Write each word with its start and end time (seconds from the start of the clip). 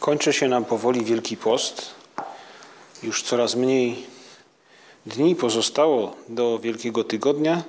Kończy 0.00 0.32
się 0.32 0.48
nam 0.48 0.64
powoli 0.64 1.04
Wielki 1.04 1.36
Post. 1.36 1.94
Już 3.02 3.22
coraz 3.22 3.54
mniej 3.54 4.06
dni 5.06 5.36
pozostało 5.36 6.16
do 6.28 6.58
Wielkiego 6.58 7.04
Tygodnia 7.04 7.62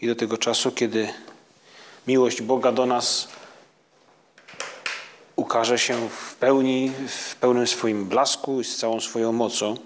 i 0.00 0.06
do 0.06 0.14
tego 0.14 0.38
czasu, 0.38 0.72
kiedy 0.72 1.08
miłość 2.06 2.42
Boga 2.42 2.72
do 2.72 2.86
nas 2.86 3.28
ukaże 5.36 5.78
się 5.78 6.08
w 6.08 6.34
pełni, 6.34 6.92
w 7.08 7.36
pełnym 7.36 7.66
swoim 7.66 8.06
blasku 8.06 8.60
i 8.60 8.64
z 8.64 8.76
całą 8.76 9.00
swoją 9.00 9.32
mocą. 9.32 9.76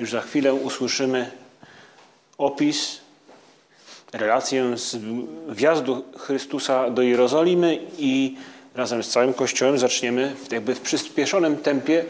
Już 0.00 0.10
za 0.10 0.20
chwilę 0.20 0.54
usłyszymy 0.54 1.30
opis, 2.38 3.00
relację 4.12 4.78
z 4.78 4.96
wjazdu 5.48 6.04
Chrystusa 6.18 6.90
do 6.90 7.02
Jerozolimy 7.02 7.78
i 7.98 8.36
razem 8.76 9.02
z 9.02 9.08
całym 9.08 9.34
Kościołem 9.34 9.78
zaczniemy 9.78 10.36
jakby 10.50 10.74
w 10.74 10.80
przyspieszonym 10.80 11.56
tempie 11.56 12.04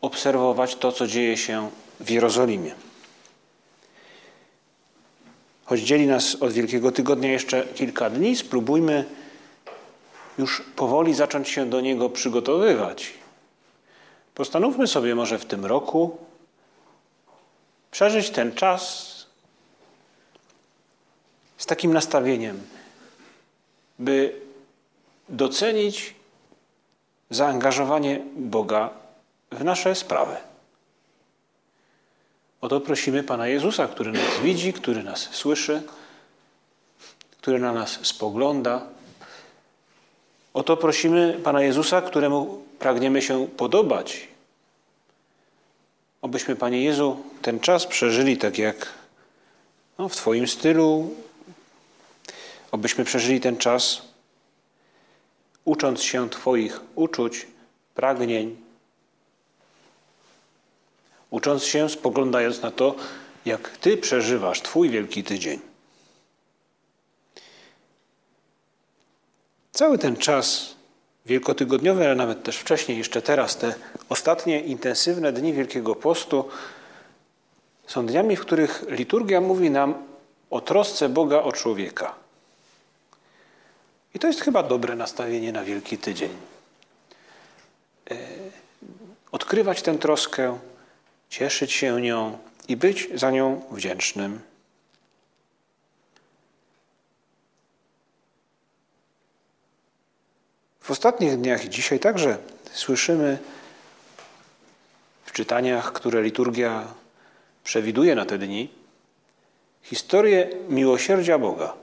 obserwować 0.00 0.76
to, 0.76 0.92
co 0.92 1.06
dzieje 1.06 1.36
się 1.36 1.70
w 2.00 2.10
Jerozolimie. 2.10 2.74
Choć 5.64 5.80
dzieli 5.80 6.06
nas 6.06 6.34
od 6.34 6.52
Wielkiego 6.52 6.92
Tygodnia 6.92 7.32
jeszcze 7.32 7.66
kilka 7.74 8.10
dni, 8.10 8.36
spróbujmy 8.36 9.04
już 10.38 10.62
powoli 10.76 11.14
zacząć 11.14 11.48
się 11.48 11.66
do 11.66 11.80
niego 11.80 12.10
przygotowywać. 12.10 13.14
Postanówmy 14.34 14.86
sobie 14.86 15.14
może 15.14 15.38
w 15.38 15.44
tym 15.44 15.66
roku 15.66 16.18
przeżyć 17.90 18.30
ten 18.30 18.54
czas 18.54 19.12
z 21.58 21.66
takim 21.66 21.92
nastawieniem, 21.92 22.60
by 23.98 24.41
docenić 25.32 26.14
zaangażowanie 27.30 28.20
Boga 28.36 28.90
w 29.50 29.64
nasze 29.64 29.94
sprawy. 29.94 30.36
O 32.60 32.68
to 32.68 32.80
prosimy 32.80 33.22
Pana 33.22 33.46
Jezusa, 33.46 33.88
który 33.88 34.12
nas 34.12 34.40
widzi, 34.42 34.72
który 34.72 35.02
nas 35.02 35.28
słyszy, 35.32 35.82
który 37.40 37.58
na 37.58 37.72
nas 37.72 37.98
spogląda. 38.02 38.86
O 40.54 40.62
to 40.62 40.76
prosimy 40.76 41.40
Pana 41.44 41.62
Jezusa, 41.62 42.02
któremu 42.02 42.62
pragniemy 42.78 43.22
się 43.22 43.46
podobać. 43.46 44.28
Obyśmy, 46.22 46.56
Panie 46.56 46.84
Jezu, 46.84 47.22
ten 47.42 47.60
czas 47.60 47.86
przeżyli 47.86 48.36
tak 48.36 48.58
jak 48.58 48.88
no, 49.98 50.08
w 50.08 50.16
Twoim 50.16 50.48
stylu. 50.48 51.14
Obyśmy 52.72 53.04
przeżyli 53.04 53.40
ten 53.40 53.56
czas 53.56 54.02
ucząc 55.64 56.02
się 56.02 56.30
Twoich 56.30 56.80
uczuć, 56.94 57.46
pragnień, 57.94 58.56
ucząc 61.30 61.64
się, 61.64 61.88
spoglądając 61.88 62.62
na 62.62 62.70
to, 62.70 62.94
jak 63.44 63.68
Ty 63.68 63.96
przeżywasz 63.96 64.62
Twój 64.62 64.90
wielki 64.90 65.24
tydzień. 65.24 65.60
Cały 69.72 69.98
ten 69.98 70.16
czas 70.16 70.74
wielkotygodniowy, 71.26 72.04
ale 72.04 72.14
nawet 72.14 72.42
też 72.42 72.56
wcześniej, 72.56 72.98
jeszcze 72.98 73.22
teraz, 73.22 73.56
te 73.56 73.74
ostatnie 74.08 74.60
intensywne 74.60 75.32
dni 75.32 75.52
Wielkiego 75.52 75.94
Postu 75.94 76.48
są 77.86 78.06
dniami, 78.06 78.36
w 78.36 78.40
których 78.40 78.84
liturgia 78.88 79.40
mówi 79.40 79.70
nam 79.70 79.94
o 80.50 80.60
trosce 80.60 81.08
Boga 81.08 81.42
o 81.42 81.52
człowieka. 81.52 82.21
I 84.14 84.18
to 84.18 84.26
jest 84.26 84.40
chyba 84.40 84.62
dobre 84.62 84.96
nastawienie 84.96 85.52
na 85.52 85.64
Wielki 85.64 85.98
Tydzień. 85.98 86.30
E, 88.10 88.16
odkrywać 89.32 89.82
tę 89.82 89.98
troskę, 89.98 90.58
cieszyć 91.28 91.72
się 91.72 92.00
nią 92.00 92.38
i 92.68 92.76
być 92.76 93.08
za 93.14 93.30
nią 93.30 93.62
wdzięcznym. 93.70 94.40
W 100.80 100.90
ostatnich 100.90 101.36
dniach 101.36 101.64
i 101.64 101.70
dzisiaj 101.70 102.00
także 102.00 102.38
słyszymy 102.72 103.38
w 105.24 105.32
czytaniach, 105.32 105.92
które 105.92 106.22
liturgia 106.22 106.86
przewiduje 107.64 108.14
na 108.14 108.26
te 108.26 108.38
dni, 108.38 108.70
historię 109.82 110.50
miłosierdzia 110.68 111.38
Boga. 111.38 111.81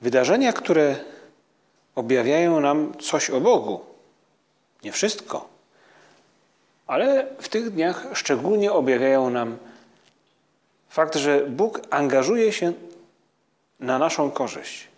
Wydarzenia, 0.00 0.52
które 0.52 0.96
objawiają 1.94 2.60
nam 2.60 2.98
coś 2.98 3.30
o 3.30 3.40
Bogu. 3.40 3.80
Nie 4.82 4.92
wszystko. 4.92 5.48
Ale 6.86 7.26
w 7.40 7.48
tych 7.48 7.70
dniach 7.70 8.06
szczególnie 8.12 8.72
objawiają 8.72 9.30
nam 9.30 9.58
fakt, 10.88 11.16
że 11.16 11.46
Bóg 11.46 11.80
angażuje 11.90 12.52
się 12.52 12.72
na 13.80 13.98
naszą 13.98 14.30
korzyść. 14.30 14.88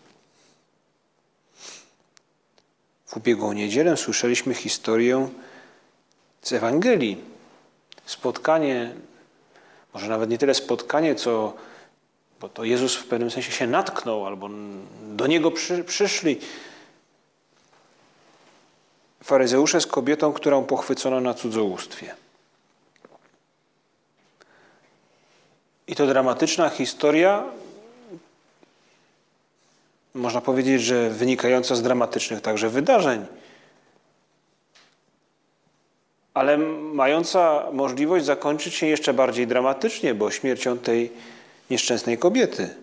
W 3.07 3.17
ubiegłą 3.17 3.53
niedzielę 3.53 3.97
słyszeliśmy 3.97 4.55
historię 4.55 5.29
z 6.43 6.53
Ewangelii. 6.53 7.25
Spotkanie, 8.07 8.95
może 9.95 10.09
nawet 10.09 10.31
nie 10.31 10.39
tyle 10.39 10.55
spotkanie, 10.55 11.15
co 11.15 11.55
bo 12.43 12.49
to 12.49 12.65
Jezus 12.65 12.97
w 12.97 13.07
pewnym 13.07 13.31
sensie 13.31 13.53
się 13.53 13.67
natknął, 13.67 14.27
albo 14.27 14.49
do 15.03 15.27
Niego 15.27 15.51
przy, 15.51 15.85
przyszli 15.85 16.41
faryzeusze 19.23 19.81
z 19.81 19.87
kobietą, 19.87 20.33
którą 20.33 20.65
pochwycono 20.65 21.21
na 21.21 21.35
cudzołóstwie. 21.35 22.15
I 25.87 25.95
to 25.95 26.07
dramatyczna 26.07 26.69
historia, 26.69 27.45
można 30.15 30.41
powiedzieć, 30.41 30.83
że 30.83 31.11
wynikająca 31.11 31.75
z 31.75 31.83
dramatycznych 31.83 32.41
także 32.41 32.69
wydarzeń, 32.69 33.27
ale 36.35 36.59
mająca 36.59 37.67
możliwość 37.73 38.25
zakończyć 38.25 38.75
się 38.75 38.87
jeszcze 38.87 39.15
bardziej 39.15 39.47
dramatycznie, 39.47 40.15
bo 40.15 40.31
śmiercią 40.31 40.79
tej 40.79 41.13
nieszczęsnej 41.73 42.19
kobiety. 42.19 42.75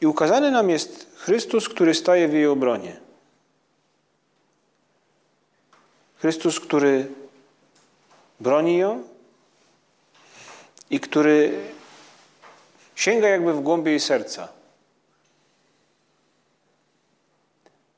I 0.00 0.06
ukazany 0.06 0.50
nam 0.50 0.70
jest 0.70 1.06
Chrystus, 1.16 1.68
który 1.68 1.94
staje 1.94 2.28
w 2.28 2.32
jej 2.32 2.46
obronie. 2.46 2.96
Chrystus, 6.18 6.60
który 6.60 7.06
broni 8.40 8.78
ją 8.78 9.02
i 10.90 11.00
który 11.00 11.60
sięga 12.94 13.28
jakby 13.28 13.52
w 13.52 13.60
głąb 13.60 13.86
jej 13.86 14.00
serca. 14.00 14.48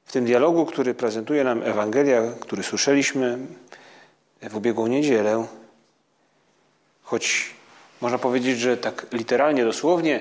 W 0.05 0.13
tym 0.13 0.25
dialogu, 0.25 0.67
który 0.67 0.95
prezentuje 0.95 1.45
nam 1.45 1.63
Ewangelia, 1.63 2.23
który 2.41 2.63
słyszeliśmy 2.63 3.39
w 4.43 4.57
ubiegłą 4.57 4.87
niedzielę, 4.87 5.47
choć 7.03 7.55
można 8.05 8.19
powiedzieć, 8.19 8.59
że 8.59 8.77
tak 8.77 9.07
literalnie, 9.13 9.65
dosłownie 9.65 10.21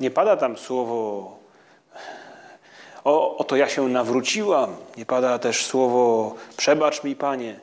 nie 0.00 0.10
pada 0.10 0.36
tam 0.36 0.58
słowo 0.58 1.38
o, 3.04 3.36
oto 3.36 3.56
ja 3.56 3.68
się 3.68 3.88
nawróciłam. 3.88 4.76
Nie 4.96 5.06
pada 5.06 5.38
też 5.38 5.66
słowo 5.66 6.34
przebacz 6.56 7.04
mi, 7.04 7.16
Panie. 7.16 7.60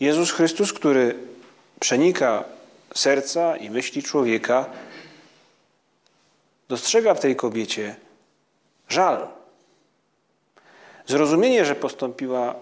Jezus 0.00 0.30
Chrystus, 0.30 0.72
który 0.72 1.14
przenika 1.80 2.44
serca 2.94 3.56
i 3.56 3.70
myśli 3.70 4.02
człowieka, 4.02 4.66
dostrzega 6.68 7.14
w 7.14 7.20
tej 7.20 7.36
kobiecie 7.36 7.96
żal. 8.88 9.28
Zrozumienie, 11.06 11.64
że 11.64 11.74
postąpiła 11.74 12.54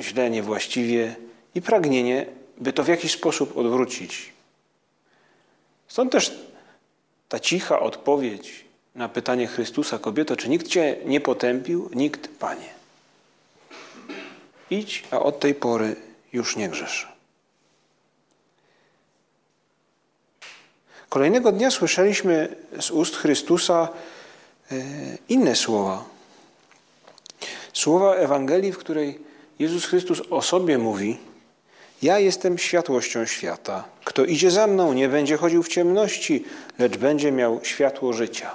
źle, 0.00 0.30
niewłaściwie 0.30 1.16
i 1.54 1.62
pragnienie, 1.62 2.26
by 2.58 2.72
to 2.72 2.82
w 2.82 2.88
jakiś 2.88 3.12
sposób 3.12 3.56
odwrócić. 3.56 4.39
Stąd 5.90 6.12
też 6.12 6.32
ta 7.28 7.40
cicha 7.40 7.80
odpowiedź 7.80 8.64
na 8.94 9.08
pytanie 9.08 9.46
Chrystusa, 9.46 9.98
kobieto, 9.98 10.36
czy 10.36 10.48
nikt 10.48 10.68
cię 10.68 10.96
nie 11.04 11.20
potępił? 11.20 11.90
Nikt, 11.94 12.28
Panie. 12.38 12.68
Idź, 14.70 15.04
a 15.10 15.20
od 15.20 15.40
tej 15.40 15.54
pory 15.54 15.96
już 16.32 16.56
nie 16.56 16.68
grzesz. 16.68 17.08
Kolejnego 21.08 21.52
dnia 21.52 21.70
słyszeliśmy 21.70 22.56
z 22.80 22.90
ust 22.90 23.16
Chrystusa 23.16 23.88
e, 24.70 24.76
inne 25.28 25.56
słowa. 25.56 26.04
Słowa 27.72 28.14
Ewangelii, 28.14 28.72
w 28.72 28.78
której 28.78 29.18
Jezus 29.58 29.84
Chrystus 29.84 30.22
o 30.30 30.42
sobie 30.42 30.78
mówi: 30.78 31.18
Ja 32.02 32.18
jestem 32.18 32.58
światłością 32.58 33.26
świata. 33.26 33.84
Kto 34.04 34.24
idzie 34.24 34.50
za 34.50 34.66
mną, 34.66 34.92
nie 34.92 35.08
będzie 35.08 35.36
chodził 35.36 35.62
w 35.62 35.68
ciemności, 35.68 36.44
lecz 36.78 36.96
będzie 36.96 37.32
miał 37.32 37.60
światło 37.62 38.12
życia. 38.12 38.54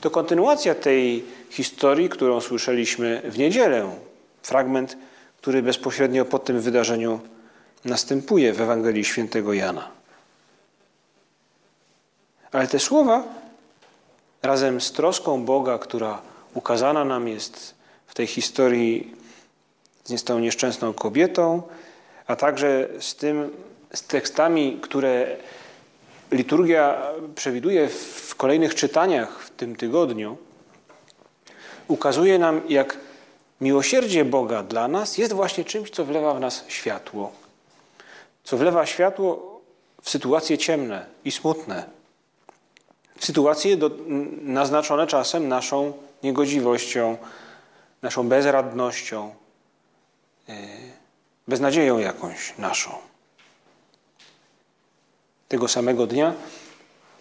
To 0.00 0.10
kontynuacja 0.10 0.74
tej 0.74 1.24
historii, 1.50 2.08
którą 2.08 2.40
słyszeliśmy 2.40 3.22
w 3.24 3.38
niedzielę. 3.38 3.90
Fragment, 4.42 4.96
który 5.40 5.62
bezpośrednio 5.62 6.24
po 6.24 6.38
tym 6.38 6.60
wydarzeniu 6.60 7.20
następuje 7.84 8.52
w 8.52 8.60
Ewangelii 8.60 9.04
świętego 9.04 9.52
Jana. 9.52 9.88
Ale 12.52 12.66
te 12.66 12.78
słowa, 12.78 13.24
razem 14.42 14.80
z 14.80 14.92
troską 14.92 15.44
Boga, 15.44 15.78
która 15.78 16.22
ukazana 16.54 17.04
nam 17.04 17.28
jest 17.28 17.74
w 18.06 18.14
tej 18.14 18.26
historii 18.26 19.14
z 20.04 20.24
tą 20.24 20.38
nieszczęsną 20.38 20.92
kobietą, 20.92 21.62
a 22.26 22.36
także 22.36 22.88
z 23.00 23.14
tym, 23.14 23.50
z 23.94 24.02
tekstami, 24.02 24.78
które 24.82 25.36
liturgia 26.32 27.02
przewiduje 27.34 27.88
w 27.88 28.34
kolejnych 28.36 28.74
czytaniach 28.74 29.40
w 29.40 29.50
tym 29.50 29.76
tygodniu, 29.76 30.36
ukazuje 31.88 32.38
nam, 32.38 32.60
jak 32.68 32.98
miłosierdzie 33.60 34.24
Boga 34.24 34.62
dla 34.62 34.88
nas 34.88 35.18
jest 35.18 35.32
właśnie 35.32 35.64
czymś, 35.64 35.90
co 35.90 36.04
wlewa 36.04 36.34
w 36.34 36.40
nas 36.40 36.64
światło. 36.68 37.32
Co 38.44 38.56
wlewa 38.56 38.86
światło 38.86 39.60
w 40.02 40.10
sytuacje 40.10 40.58
ciemne 40.58 41.06
i 41.24 41.30
smutne. 41.30 41.84
W 43.18 43.24
sytuacje 43.24 43.76
do, 43.76 43.90
naznaczone 44.42 45.06
czasem 45.06 45.48
naszą 45.48 45.92
niegodziwością, 46.22 47.16
naszą 48.02 48.28
bezradnością, 48.28 49.34
yy, 50.48 50.54
beznadzieją 51.48 51.98
jakąś 51.98 52.58
naszą. 52.58 52.90
Tego 55.48 55.68
samego 55.68 56.06
dnia, 56.06 56.34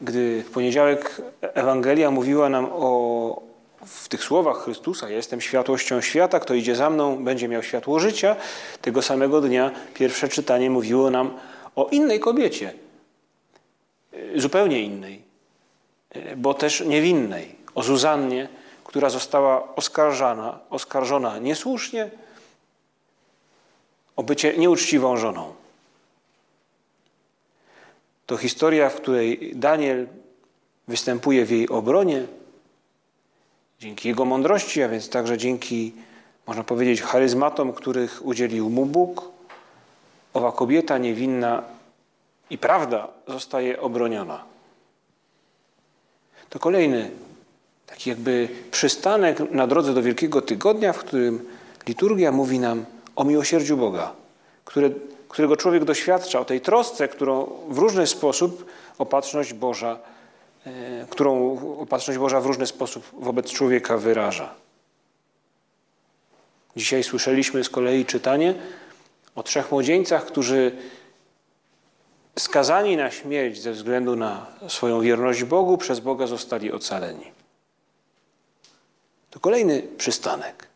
gdy 0.01 0.43
w 0.43 0.51
poniedziałek 0.51 1.21
Ewangelia 1.41 2.11
mówiła 2.11 2.49
nam 2.49 2.67
o, 2.71 3.41
w 3.85 4.07
tych 4.07 4.23
słowach 4.23 4.57
Chrystusa, 4.57 5.09
jestem 5.09 5.41
światłością 5.41 6.01
świata, 6.01 6.39
kto 6.39 6.53
idzie 6.53 6.75
za 6.75 6.89
mną, 6.89 7.23
będzie 7.23 7.47
miał 7.47 7.63
światło 7.63 7.99
życia, 7.99 8.35
tego 8.81 9.01
samego 9.01 9.41
dnia 9.41 9.71
pierwsze 9.93 10.27
czytanie 10.27 10.69
mówiło 10.69 11.09
nam 11.09 11.37
o 11.75 11.87
innej 11.91 12.19
kobiecie, 12.19 12.73
zupełnie 14.35 14.81
innej, 14.81 15.21
bo 16.37 16.53
też 16.53 16.81
niewinnej, 16.81 17.55
o 17.75 17.83
Zuzannie, 17.83 18.49
która 18.83 19.09
została 19.09 19.75
oskarżana, 19.75 20.59
oskarżona 20.69 21.39
niesłusznie 21.39 22.09
o 24.21 24.23
bycie 24.23 24.57
nieuczciwą 24.57 25.17
żoną. 25.17 25.53
To 28.25 28.37
historia, 28.37 28.89
w 28.89 28.95
której 28.95 29.51
Daniel 29.55 30.07
występuje 30.87 31.45
w 31.45 31.51
jej 31.51 31.69
obronie, 31.69 32.25
dzięki 33.79 34.07
jego 34.07 34.25
mądrości, 34.25 34.83
a 34.83 34.89
więc 34.89 35.09
także 35.09 35.37
dzięki, 35.37 35.93
można 36.47 36.63
powiedzieć, 36.63 37.01
charyzmatom, 37.01 37.73
których 37.73 38.25
udzielił 38.25 38.69
mu 38.69 38.85
Bóg. 38.85 39.31
Owa 40.33 40.51
kobieta 40.51 40.97
niewinna 40.97 41.63
i 42.49 42.57
prawda 42.57 43.07
zostaje 43.27 43.81
obroniona. 43.81 44.43
To 46.49 46.59
kolejny 46.59 47.11
taki 47.87 48.09
jakby 48.09 48.49
przystanek 48.71 49.51
na 49.51 49.67
drodze 49.67 49.93
do 49.93 50.03
Wielkiego 50.03 50.41
Tygodnia, 50.41 50.93
w 50.93 50.99
którym 50.99 51.45
liturgia 51.87 52.31
mówi 52.31 52.59
nam 52.59 52.85
o 53.15 53.23
miłosierdziu 53.23 53.77
Boga, 53.77 54.13
które, 54.65 54.89
którego 55.29 55.57
człowiek 55.57 55.83
doświadcza, 55.85 56.39
o 56.39 56.45
tej 56.45 56.61
trosce, 56.61 57.07
którą 57.07 57.49
w 57.69 57.77
różny 57.77 58.07
sposób 58.07 58.65
opatrzność 58.97 59.53
Boża, 59.53 59.99
e, 60.65 61.05
którą 61.09 61.57
opatrzność 61.79 62.19
Boża 62.19 62.41
w 62.41 62.45
różny 62.45 62.67
sposób 62.67 63.03
wobec 63.13 63.51
człowieka 63.51 63.97
wyraża. 63.97 64.53
Dzisiaj 66.75 67.03
słyszeliśmy 67.03 67.63
z 67.63 67.69
kolei 67.69 68.05
czytanie 68.05 68.53
o 69.35 69.43
trzech 69.43 69.71
młodzieńcach, 69.71 70.25
którzy 70.25 70.71
skazani 72.39 72.97
na 72.97 73.11
śmierć 73.11 73.61
ze 73.61 73.71
względu 73.71 74.15
na 74.15 74.45
swoją 74.67 75.01
wierność 75.01 75.43
Bogu, 75.43 75.77
przez 75.77 75.99
Boga 75.99 76.27
zostali 76.27 76.71
ocaleni. 76.71 77.31
To 79.29 79.39
kolejny 79.39 79.81
przystanek, 79.97 80.67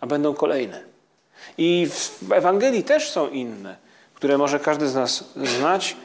a 0.00 0.06
będą 0.06 0.34
kolejne. 0.34 0.91
I 1.58 1.88
w 2.22 2.32
Ewangelii 2.32 2.84
też 2.84 3.10
są 3.10 3.28
inne, 3.28 3.76
które 4.14 4.38
może 4.38 4.60
każdy 4.60 4.88
z 4.88 4.94
nas 4.94 5.24
znać, 5.58 5.96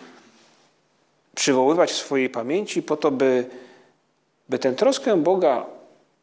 przywoływać 1.35 1.91
w 1.91 1.97
swojej 1.97 2.29
pamięci, 2.29 2.83
po 2.83 2.97
to, 2.97 3.11
by, 3.11 3.45
by 4.49 4.59
tę 4.59 4.73
troskę 4.73 5.17
Boga 5.17 5.65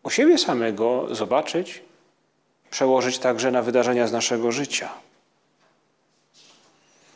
o 0.03 0.11
siebie 0.11 0.39
samego 0.39 1.15
zobaczyć, 1.15 1.83
przełożyć 2.71 3.19
także 3.19 3.51
na 3.51 3.63
wydarzenia 3.63 4.07
z 4.07 4.13
naszego 4.13 4.53
życia. 4.53 4.89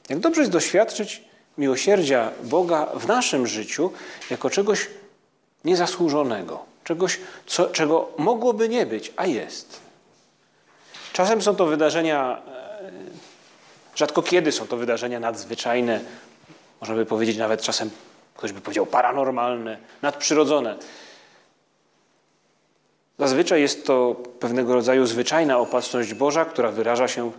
Jak 0.09 0.19
dobrze 0.19 0.41
jest 0.41 0.53
doświadczyć 0.53 1.23
miłosierdzia 1.59 2.31
Boga 2.43 2.87
w 2.95 3.07
naszym 3.07 3.47
życiu 3.47 3.93
jako 4.31 4.51
czegoś 4.51 4.87
niezasłużonego, 5.65 6.65
czegoś, 6.85 7.21
co, 7.47 7.67
czego 7.67 8.09
mogłoby 8.19 8.69
nie 8.69 8.87
być, 8.87 9.13
a 9.17 9.27
jest. 9.27 9.88
Czasem 11.13 11.43
są 11.43 11.57
to 11.57 11.67
wydarzenia, 11.67 12.43
e, 12.83 12.91
rzadko 13.97 14.23
kiedy 14.23 14.53
są 14.53 14.67
to 14.67 14.77
wydarzenia 14.77 15.21
nadzwyczajne, 15.21 16.01
można 16.81 16.97
by 16.97 17.07
powiedzieć 17.07 17.37
nawet 17.37 17.63
czasem, 17.63 17.91
ktoś 18.35 18.53
by 18.53 18.61
powiedział 18.61 18.87
paranormalne, 18.87 19.79
nadprzyrodzone. 20.03 20.77
Zazwyczaj 23.19 23.61
jest 23.61 23.87
to 23.87 24.17
pewnego 24.41 24.75
rodzaju 24.75 25.07
zwyczajna 25.07 25.59
opatrzność 25.59 26.15
Boża, 26.15 26.45
która 26.45 26.71
wyraża 26.71 27.09
się 27.09 27.33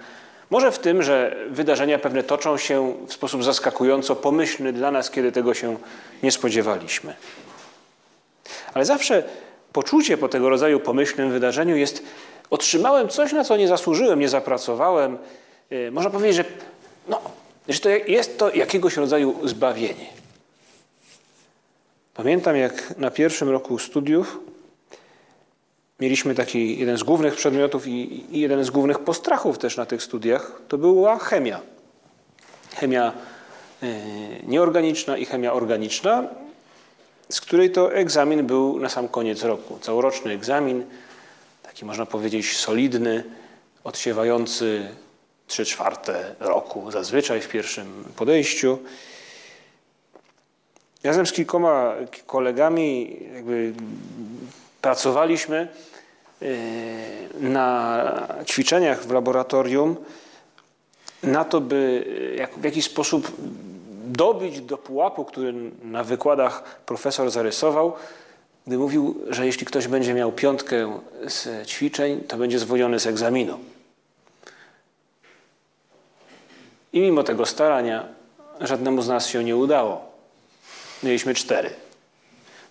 może 0.50 0.72
w 0.72 0.80
tym, 0.80 1.04
że 1.04 1.36
wydarzenia 1.50 2.00
pewne 2.00 2.24
toczą 2.24 2.58
się 2.58 2.94
w 3.08 3.14
sposób 3.14 3.44
zaskakująco 3.44 4.16
pomyślny 4.16 4.74
dla 4.74 4.92
nas, 4.92 5.12
kiedy 5.12 5.32
tego 5.32 5.54
się 5.54 5.78
nie 6.24 6.32
spodziewaliśmy. 6.32 7.14
Ale 8.74 8.86
zawsze 8.86 9.24
poczucie 9.74 10.18
po 10.18 10.30
tego 10.30 10.50
rodzaju 10.50 10.80
pomyślnym 10.80 11.32
wydarzeniu 11.32 11.76
jest 11.76 12.04
otrzymałem 12.50 13.10
coś, 13.10 13.34
na 13.34 13.44
co 13.44 13.58
nie 13.58 13.68
zasłużyłem, 13.68 14.20
nie 14.20 14.30
zapracowałem. 14.30 15.18
E, 15.70 15.92
można 15.92 16.10
powiedzieć, 16.10 16.36
że, 16.36 16.46
no, 17.08 17.22
że 17.70 17.80
to 17.80 17.90
jest 17.90 18.38
to 18.38 18.56
jakiegoś 18.56 18.98
rodzaju 18.98 19.48
zbawienie. 19.48 20.06
Pamiętam, 22.14 22.56
jak 22.56 22.98
na 22.98 23.12
pierwszym 23.12 23.50
roku 23.50 23.80
studiów 23.80 24.40
mieliśmy 26.00 26.36
taki 26.36 26.80
jeden 26.80 26.98
z 26.98 27.04
głównych 27.04 27.36
przedmiotów 27.36 27.88
i, 27.88 28.26
jeden 28.32 28.64
z 28.64 28.70
głównych 28.70 29.00
postrachów 29.00 29.58
też 29.58 29.78
na 29.78 29.86
tych 29.86 30.04
studiach, 30.04 30.62
to 30.68 30.78
była 30.78 31.20
chemia. 31.20 31.60
Chemia 32.76 33.14
e, 33.84 33.88
nieorganiczna 34.44 35.18
i 35.18 35.26
chemia 35.26 35.54
organiczna, 35.54 36.24
z 37.30 37.42
której 37.42 37.72
to 37.72 37.94
egzamin 37.94 38.48
był 38.48 38.80
na 38.80 38.90
sam 38.90 39.08
koniec 39.08 39.44
roku. 39.44 39.80
Całoroczny 39.82 40.32
egzamin, 40.32 40.84
taki 41.80 41.86
można 41.86 42.06
powiedzieć 42.06 42.58
solidny, 42.58 43.24
odsiewający 43.84 44.90
trzy 45.48 45.66
czwarte 45.66 46.36
roku 46.40 46.92
zazwyczaj 46.92 47.42
w 47.42 47.48
pierwszym 47.48 48.04
podejściu. 48.16 48.80
Razem 51.04 51.26
z 51.26 51.32
kilkoma 51.32 51.96
kolegami 52.26 53.18
jakby 53.36 53.74
pracowaliśmy 54.82 55.68
e, 56.42 56.46
na 57.40 58.28
ćwiczeniach 58.46 59.04
w 59.04 59.12
laboratorium 59.12 59.96
na 61.24 61.46
to, 61.46 61.62
by 61.62 62.06
w 62.58 62.64
jakiś 62.64 62.86
sposób 62.86 63.32
dobić 64.06 64.62
do 64.62 64.78
pułapu, 64.78 65.26
który 65.26 65.54
na 65.84 66.04
wykładach 66.04 66.80
profesor 66.86 67.32
zarysował, 67.32 67.94
gdy 68.70 68.78
mówił, 68.78 69.22
że 69.30 69.46
jeśli 69.46 69.66
ktoś 69.66 69.88
będzie 69.88 70.14
miał 70.14 70.32
piątkę 70.32 71.00
z 71.28 71.68
ćwiczeń, 71.68 72.22
to 72.28 72.38
będzie 72.38 72.60
zwolniony 72.60 73.00
z 73.00 73.08
egzaminu. 73.08 73.60
I 76.94 77.00
mimo 77.00 77.24
tego 77.24 77.46
starania 77.46 78.06
żadnemu 78.62 79.02
z 79.02 79.08
nas 79.08 79.28
się 79.28 79.44
nie 79.44 79.56
udało. 79.56 80.12
Mieliśmy 81.04 81.34
cztery. 81.34 81.70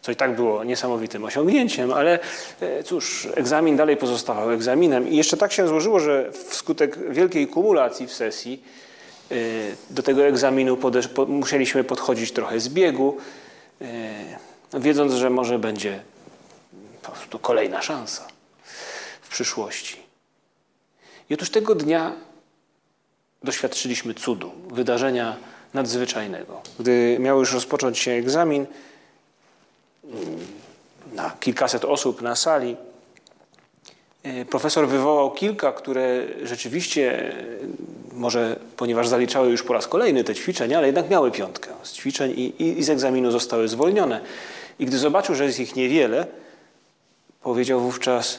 co 0.02 0.12
i 0.12 0.16
tak 0.16 0.36
było 0.36 0.64
niesamowitym 0.64 1.24
osiągnięciem, 1.24 1.92
ale 1.92 2.18
e, 2.60 2.82
cóż, 2.82 3.28
egzamin 3.34 3.76
dalej 3.76 3.96
pozostawał 3.96 4.50
egzaminem. 4.50 5.08
I 5.08 5.16
jeszcze 5.16 5.36
tak 5.36 5.52
się 5.52 5.68
złożyło, 5.68 6.00
że 6.00 6.32
wskutek 6.32 7.12
wielkiej 7.12 7.46
kumulacji 7.46 8.06
w 8.06 8.12
sesji 8.12 8.62
e, 9.30 9.34
do 9.90 10.02
tego 10.02 10.26
egzaminu 10.26 10.76
podesz, 10.76 11.08
po, 11.08 11.26
musieliśmy 11.26 11.84
podchodzić 11.84 12.32
trochę 12.32 12.60
z 12.60 12.68
biegu, 12.68 13.16
e, 13.80 14.47
wiedząc, 14.74 15.12
że 15.12 15.30
może 15.30 15.58
będzie 15.58 16.02
po 17.02 17.12
prostu 17.12 17.38
kolejna 17.38 17.82
szansa 17.82 18.26
w 19.20 19.28
przyszłości. 19.28 19.96
I 21.30 21.34
otóż 21.34 21.50
tego 21.50 21.74
dnia 21.74 22.12
doświadczyliśmy 23.42 24.14
cudu, 24.14 24.52
wydarzenia 24.70 25.36
nadzwyczajnego. 25.74 26.62
Gdy 26.78 27.16
miał 27.20 27.38
już 27.38 27.52
rozpocząć 27.52 27.98
się 27.98 28.10
egzamin, 28.10 28.66
na 31.12 31.30
kilkaset 31.40 31.84
osób 31.84 32.22
na 32.22 32.36
sali, 32.36 32.76
profesor 34.50 34.88
wywołał 34.88 35.30
kilka, 35.30 35.72
które 35.72 36.26
rzeczywiście, 36.42 37.32
e, 37.32 37.34
może 38.12 38.56
ponieważ 38.76 39.08
zaliczały 39.08 39.50
już 39.50 39.62
po 39.62 39.72
raz 39.72 39.86
kolejny 39.86 40.24
te 40.24 40.34
ćwiczenia, 40.34 40.78
ale 40.78 40.86
jednak 40.86 41.10
miały 41.10 41.30
piątkę 41.30 41.70
z 41.82 41.92
ćwiczeń 41.92 42.30
i, 42.30 42.62
i, 42.62 42.78
i 42.78 42.84
z 42.84 42.90
egzaminu 42.90 43.30
zostały 43.30 43.68
zwolnione. 43.68 44.20
I 44.78 44.86
gdy 44.86 44.98
zobaczył, 44.98 45.34
że 45.34 45.44
jest 45.44 45.60
ich 45.60 45.76
niewiele, 45.76 46.26
powiedział 47.42 47.80
wówczas: 47.80 48.38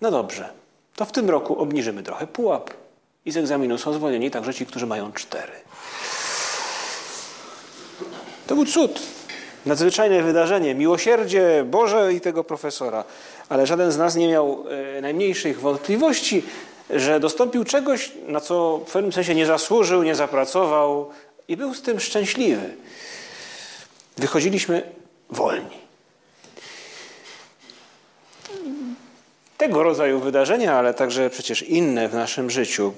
No 0.00 0.10
dobrze, 0.10 0.48
to 0.96 1.04
w 1.04 1.12
tym 1.12 1.30
roku 1.30 1.58
obniżymy 1.58 2.02
trochę 2.02 2.26
pułap 2.26 2.70
i 3.24 3.32
z 3.32 3.36
egzaminu 3.36 3.78
są 3.78 3.92
zwolnieni 3.92 4.30
także 4.30 4.54
ci, 4.54 4.66
którzy 4.66 4.86
mają 4.86 5.12
cztery. 5.12 5.52
To 8.46 8.54
był 8.54 8.66
cud. 8.66 9.15
Nadzwyczajne 9.66 10.22
wydarzenie, 10.22 10.74
miłosierdzie 10.74 11.64
Boże 11.66 12.12
i 12.14 12.20
tego 12.20 12.44
profesora. 12.44 13.04
Ale 13.48 13.66
żaden 13.66 13.92
z 13.92 13.98
nas 13.98 14.16
nie 14.16 14.28
miał 14.28 14.64
e, 14.96 15.00
najmniejszych 15.00 15.60
wątpliwości, 15.60 16.42
że 16.90 17.20
dostąpił 17.20 17.64
czegoś, 17.64 18.12
na 18.26 18.40
co 18.40 18.80
w 18.86 18.92
pewnym 18.92 19.12
sensie 19.12 19.34
nie 19.34 19.46
zasłużył, 19.46 20.02
nie 20.02 20.14
zapracował 20.14 21.10
i 21.48 21.56
był 21.56 21.74
z 21.74 21.82
tym 21.82 22.00
szczęśliwy. 22.00 22.74
Wychodziliśmy 24.16 24.82
wolni. 25.30 25.78
Tego 29.56 29.82
rodzaju 29.82 30.20
wydarzenia, 30.20 30.74
ale 30.74 30.94
także 30.94 31.30
przecież 31.30 31.62
inne 31.62 32.08
w 32.08 32.14
naszym 32.14 32.50
życiu, 32.50 32.92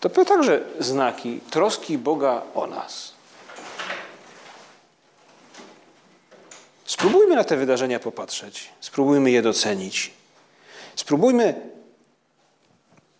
to 0.00 0.08
także 0.08 0.60
znaki 0.78 1.40
troski 1.50 1.98
Boga 1.98 2.42
o 2.54 2.66
nas. 2.66 3.15
Spróbujmy 6.86 7.36
na 7.36 7.44
te 7.44 7.56
wydarzenia 7.56 8.00
popatrzeć, 8.00 8.68
spróbujmy 8.80 9.30
je 9.30 9.42
docenić. 9.42 10.10
Spróbujmy 10.96 11.54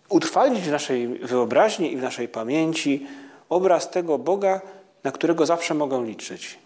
utrwalić 0.09 0.61
w 0.61 0.71
naszej 0.71 1.09
wyobraźni 1.09 1.93
i 1.93 1.97
w 1.97 2.03
naszej 2.03 2.29
pamięci 2.29 3.07
obraz 3.49 3.91
tego 3.91 4.19
Boga, 4.19 4.61
na 5.05 5.13
którego 5.13 5.47
zawsze 5.47 5.75
mogę 5.75 6.05
liczyć. 6.07 6.59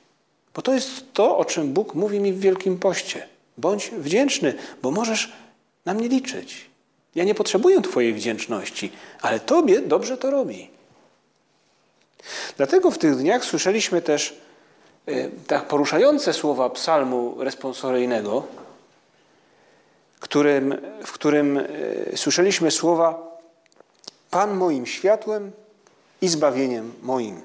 Bo 0.55 0.63
to 0.63 0.75
jest 0.75 1.13
to, 1.13 1.39
o 1.39 1.45
czym 1.45 1.73
Bóg 1.73 1.95
mówi 1.95 2.21
mi 2.21 2.33
w 2.33 2.41
Wielkim 2.41 2.79
Poście. 2.79 3.29
Bądź 3.59 3.91
wdzięczny, 3.91 4.55
bo 4.83 4.91
możesz 4.91 5.33
na 5.85 5.95
mnie 5.95 6.09
liczyć. 6.09 6.71
Ja 7.15 7.25
nie 7.25 7.35
potrzebuję 7.35 7.83
Twojej 7.83 8.15
wdzięczności, 8.15 8.93
ale 9.23 9.41
Tobie 9.41 9.81
dobrze 9.81 10.19
to 10.19 10.31
robi. 10.31 10.71
Dlatego 12.57 12.91
w 12.91 12.99
tych 12.99 13.17
dniach 13.17 13.45
słyszeliśmy 13.45 14.03
też 14.03 14.37
tak 15.47 15.69
poruszające 15.69 16.33
słowa 16.33 16.71
psalmu 16.71 17.37
responsoryjnego, 17.39 18.45
którym, 20.21 20.77
w 21.05 21.13
którym 21.13 21.59
e, 21.59 21.67
słyszeliśmy 22.17 22.71
słowa 22.71 23.31
Pan 24.31 24.55
moim 24.55 24.87
światłem 24.87 25.53
i 26.21 26.29
zbawieniem 26.29 26.93
moim. 27.03 27.41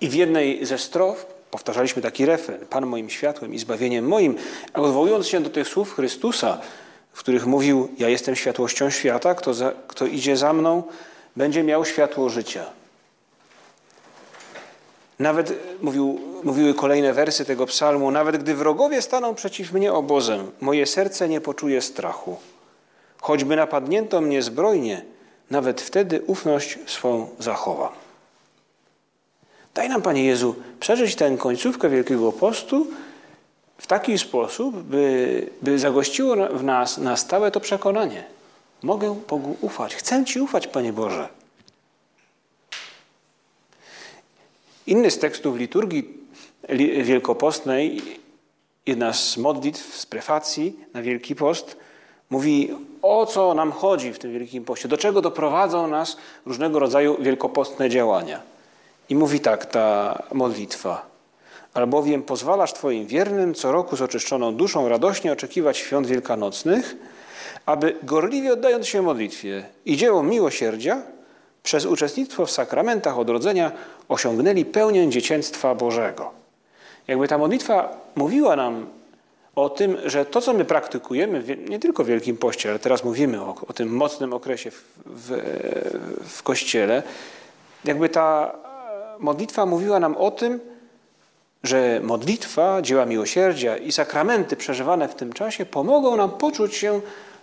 I 0.00 0.08
w 0.08 0.14
jednej 0.14 0.66
ze 0.66 0.78
strof 0.78 1.26
powtarzaliśmy 1.50 2.02
taki 2.02 2.26
refren 2.26 2.66
Pan 2.66 2.86
moim 2.86 3.10
światłem 3.10 3.54
i 3.54 3.58
zbawieniem 3.58 4.08
moim, 4.08 4.36
a 4.72 4.80
odwołując 4.80 5.26
się 5.26 5.40
do 5.40 5.50
tych 5.50 5.68
słów 5.68 5.94
Chrystusa, 5.94 6.60
w 7.12 7.18
których 7.18 7.46
mówił 7.46 7.88
Ja 7.98 8.08
jestem 8.08 8.36
światłością 8.36 8.90
świata, 8.90 9.34
kto, 9.34 9.54
za, 9.54 9.72
kto 9.88 10.06
idzie 10.06 10.36
za 10.36 10.52
mną, 10.52 10.82
będzie 11.36 11.62
miał 11.62 11.84
światło 11.84 12.28
życia. 12.28 12.77
Nawet 15.18 15.52
mówił, 15.82 16.20
mówiły 16.44 16.74
kolejne 16.74 17.12
wersy 17.12 17.44
tego 17.44 17.66
psalmu, 17.66 18.10
nawet 18.10 18.42
gdy 18.42 18.54
wrogowie 18.54 19.02
staną 19.02 19.34
przeciw 19.34 19.72
mnie 19.72 19.92
obozem, 19.92 20.50
moje 20.60 20.86
serce 20.86 21.28
nie 21.28 21.40
poczuje 21.40 21.82
strachu. 21.82 22.36
Choćby 23.20 23.56
napadnięto 23.56 24.20
mnie 24.20 24.42
zbrojnie, 24.42 25.02
nawet 25.50 25.80
wtedy 25.80 26.22
ufność 26.26 26.78
swą 26.86 27.28
zachowam. 27.38 27.92
Daj 29.74 29.88
nam, 29.88 30.02
Panie 30.02 30.24
Jezu, 30.24 30.54
przeżyć 30.80 31.16
tę 31.16 31.36
końcówkę 31.36 31.88
Wielkiego 31.88 32.32
Postu 32.32 32.86
w 33.78 33.86
taki 33.86 34.18
sposób, 34.18 34.76
by, 34.76 35.50
by 35.62 35.78
zagościło 35.78 36.36
w 36.46 36.64
nas 36.64 36.98
na 36.98 37.16
stałe 37.16 37.50
to 37.50 37.60
przekonanie. 37.60 38.24
Mogę 38.82 39.20
Bogu 39.28 39.56
ufać. 39.60 39.94
Chcę 39.94 40.24
Ci 40.24 40.40
ufać, 40.40 40.66
Panie 40.66 40.92
Boże. 40.92 41.28
Inny 44.88 45.10
z 45.10 45.18
tekstów 45.18 45.56
liturgii 45.56 46.14
wielkopostnej, 47.02 48.02
jedna 48.86 49.12
z 49.12 49.36
modlitw, 49.36 49.96
z 49.96 50.06
prefacji 50.06 50.76
na 50.94 51.02
Wielki 51.02 51.34
Post, 51.34 51.76
mówi 52.30 52.70
o 53.02 53.26
co 53.26 53.54
nam 53.54 53.72
chodzi 53.72 54.12
w 54.12 54.18
tym 54.18 54.32
Wielkim 54.32 54.64
Poście, 54.64 54.88
do 54.88 54.96
czego 54.96 55.22
doprowadzą 55.22 55.88
nas 55.88 56.16
różnego 56.46 56.78
rodzaju 56.78 57.16
wielkopostne 57.20 57.90
działania. 57.90 58.40
I 59.08 59.14
mówi 59.14 59.40
tak 59.40 59.66
ta 59.66 60.18
modlitwa. 60.32 61.06
Albowiem 61.74 62.22
pozwalasz 62.22 62.72
Twoim 62.72 63.06
wiernym 63.06 63.54
co 63.54 63.72
roku 63.72 63.96
z 63.96 64.02
oczyszczoną 64.02 64.54
duszą 64.54 64.88
radośnie 64.88 65.32
oczekiwać 65.32 65.78
świąt 65.78 66.06
wielkanocnych, 66.06 66.96
aby 67.66 67.96
gorliwie 68.02 68.52
oddając 68.52 68.86
się 68.86 69.02
modlitwie 69.02 69.64
i 69.84 69.96
dziełom 69.96 70.30
miłosierdzia, 70.30 71.02
przez 71.68 71.86
uczestnictwo 71.86 72.46
w 72.46 72.50
sakramentach 72.50 73.18
odrodzenia 73.18 73.72
osiągnęli 74.08 74.64
pełnię 74.64 75.10
dzieciństwa 75.10 75.74
Bożego. 75.74 76.30
Jakby 77.08 77.28
ta 77.28 77.38
modlitwa 77.38 77.96
mówiła 78.14 78.56
nam 78.56 78.86
o 79.54 79.68
tym, 79.68 79.96
że 80.04 80.24
to, 80.24 80.40
co 80.40 80.52
my 80.52 80.64
praktykujemy, 80.64 81.56
nie 81.68 81.78
tylko 81.78 82.04
w 82.04 82.06
Wielkim 82.06 82.36
Poście, 82.36 82.70
ale 82.70 82.78
teraz 82.78 83.04
mówimy 83.04 83.40
o, 83.42 83.54
o 83.68 83.72
tym 83.72 83.88
mocnym 83.88 84.32
okresie 84.32 84.70
w, 84.70 84.84
w, 85.06 85.30
w 86.28 86.42
Kościele, 86.42 87.02
jakby 87.84 88.08
ta 88.08 88.54
modlitwa 89.18 89.66
mówiła 89.66 90.00
nam 90.00 90.16
o 90.16 90.30
tym, 90.30 90.60
że 91.62 92.00
modlitwa, 92.02 92.82
dzieła 92.82 93.06
miłosierdzia 93.06 93.76
i 93.76 93.92
sakramenty 93.92 94.56
przeżywane 94.56 95.08
w 95.08 95.14
tym 95.14 95.32
czasie 95.32 95.66
pomogą 95.66 96.16
nam 96.16 96.30
poczuć 96.30 96.74
się 96.74 97.00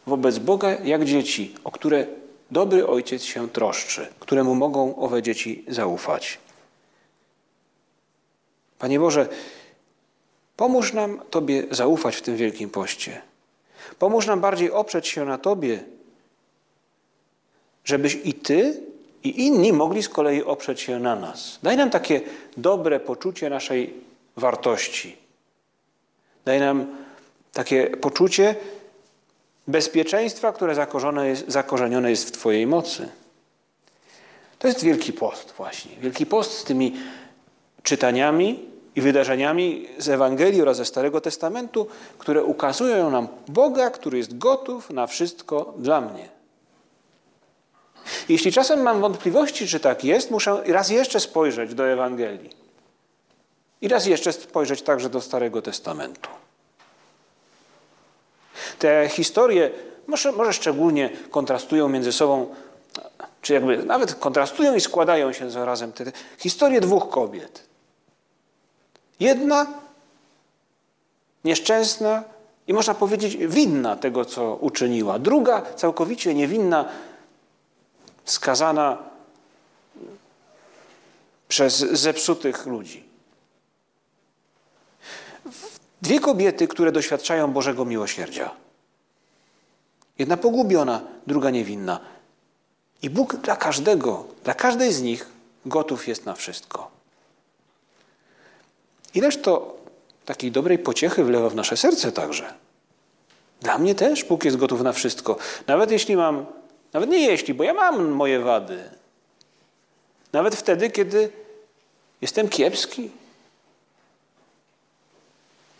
wobec 0.07 0.39
Boga 0.39 0.69
jak 0.83 1.05
dzieci, 1.05 1.55
o 1.63 1.71
które 1.71 2.05
dobry 2.51 2.87
ojciec 2.87 3.23
się 3.23 3.49
troszczy, 3.49 4.07
któremu 4.19 4.55
mogą 4.55 4.95
owe 4.95 5.21
dzieci 5.21 5.65
zaufać. 5.67 6.37
Panie 8.79 8.99
Boże, 8.99 9.27
pomóż 10.57 10.93
nam 10.93 11.21
Tobie 11.29 11.63
zaufać 11.71 12.15
w 12.15 12.21
tym 12.21 12.35
wielkim 12.35 12.69
poście. 12.69 13.21
Pomóż 13.99 14.27
nam 14.27 14.41
bardziej 14.41 14.71
oprzeć 14.71 15.07
się 15.07 15.25
na 15.25 15.37
Tobie, 15.37 15.83
żebyś 17.85 18.17
i 18.23 18.33
Ty, 18.33 18.81
i 19.23 19.45
inni 19.45 19.73
mogli 19.73 20.03
z 20.03 20.09
kolei 20.09 20.43
oprzeć 20.43 20.81
się 20.81 20.99
na 20.99 21.15
nas. 21.15 21.59
Daj 21.63 21.77
nam 21.77 21.89
takie 21.89 22.21
dobre 22.57 22.99
poczucie 22.99 23.49
naszej 23.49 23.93
wartości. 24.37 25.17
Daj 26.45 26.59
nam 26.59 26.97
takie 27.53 27.87
poczucie, 27.87 28.55
bezpieczeństwa, 29.67 30.51
które 30.51 30.75
zakorzenione 30.75 31.27
jest, 31.27 31.45
zakorzenione 31.47 32.09
jest 32.09 32.27
w 32.27 32.31
Twojej 32.31 32.67
mocy. 32.67 33.09
To 34.59 34.67
jest 34.67 34.83
Wielki 34.83 35.13
Post 35.13 35.53
właśnie. 35.57 35.91
Wielki 36.01 36.25
Post 36.25 36.57
z 36.57 36.63
tymi 36.63 36.95
czytaniami 37.83 38.69
i 38.95 39.01
wydarzeniami 39.01 39.87
z 39.97 40.09
Ewangelii 40.09 40.61
oraz 40.61 40.77
ze 40.77 40.85
Starego 40.85 41.21
Testamentu, 41.21 41.87
które 42.17 42.43
ukazują 42.43 43.09
nam 43.09 43.27
Boga, 43.47 43.89
który 43.89 44.17
jest 44.17 44.37
gotów 44.37 44.89
na 44.89 45.07
wszystko 45.07 45.73
dla 45.77 46.01
mnie. 46.01 46.29
Jeśli 48.29 48.51
czasem 48.51 48.81
mam 48.81 49.01
wątpliwości, 49.01 49.67
czy 49.67 49.79
tak 49.79 50.03
jest, 50.03 50.31
muszę 50.31 50.63
raz 50.65 50.89
jeszcze 50.89 51.19
spojrzeć 51.19 51.73
do 51.73 51.87
Ewangelii. 51.87 52.49
I 53.81 53.87
raz 53.87 54.05
jeszcze 54.05 54.33
spojrzeć 54.33 54.81
także 54.81 55.09
do 55.09 55.21
Starego 55.21 55.61
Testamentu. 55.61 56.29
Te 58.79 59.09
historie 59.09 59.71
może, 60.07 60.31
może 60.31 60.53
szczególnie 60.53 61.09
kontrastują 61.31 61.89
między 61.89 62.11
sobą, 62.11 62.55
czy 63.41 63.53
jakby 63.53 63.83
nawet 63.83 64.15
kontrastują 64.15 64.75
i 64.75 64.81
składają 64.81 65.33
się 65.33 65.51
zarazem 65.51 65.91
te 65.91 66.11
historie 66.37 66.81
dwóch 66.81 67.09
kobiet. 67.09 67.63
Jedna 69.19 69.67
nieszczęsna 71.43 72.23
i 72.67 72.73
można 72.73 72.93
powiedzieć 72.93 73.37
winna 73.37 73.95
tego, 73.95 74.25
co 74.25 74.55
uczyniła. 74.55 75.19
Druga 75.19 75.61
całkowicie 75.75 76.33
niewinna, 76.33 76.89
skazana 78.25 78.97
przez 81.47 81.77
zepsutych 81.77 82.65
ludzi. 82.65 83.03
Dwie 86.01 86.19
kobiety, 86.19 86.67
które 86.67 86.91
doświadczają 86.91 87.53
Bożego 87.53 87.85
miłosierdzia. 87.85 88.64
Jedna 90.19 90.37
pogubiona, 90.37 91.01
druga 91.27 91.49
niewinna. 91.49 91.99
I 93.01 93.09
Bóg 93.09 93.35
dla 93.35 93.55
każdego, 93.55 94.25
dla 94.43 94.53
każdej 94.53 94.93
z 94.93 95.01
nich 95.01 95.29
gotów 95.65 96.07
jest 96.07 96.25
na 96.25 96.35
wszystko. 96.35 96.91
Ileż 99.13 99.37
to 99.37 99.77
takiej 100.25 100.51
dobrej 100.51 100.79
pociechy 100.79 101.23
wlewa 101.23 101.49
w 101.49 101.55
nasze 101.55 101.77
serce 101.77 102.11
także. 102.11 102.53
Dla 103.61 103.77
mnie 103.77 103.95
też 103.95 104.23
Bóg 104.23 104.45
jest 104.45 104.57
gotów 104.57 104.81
na 104.81 104.93
wszystko. 104.93 105.37
Nawet 105.67 105.91
jeśli 105.91 106.15
mam, 106.15 106.45
nawet 106.93 107.09
nie 107.09 107.19
jeśli, 107.19 107.53
bo 107.53 107.63
ja 107.63 107.73
mam 107.73 108.09
moje 108.09 108.39
wady. 108.39 108.89
Nawet 110.33 110.55
wtedy, 110.55 110.89
kiedy 110.89 111.29
jestem 112.21 112.49
kiepski. 112.49 113.11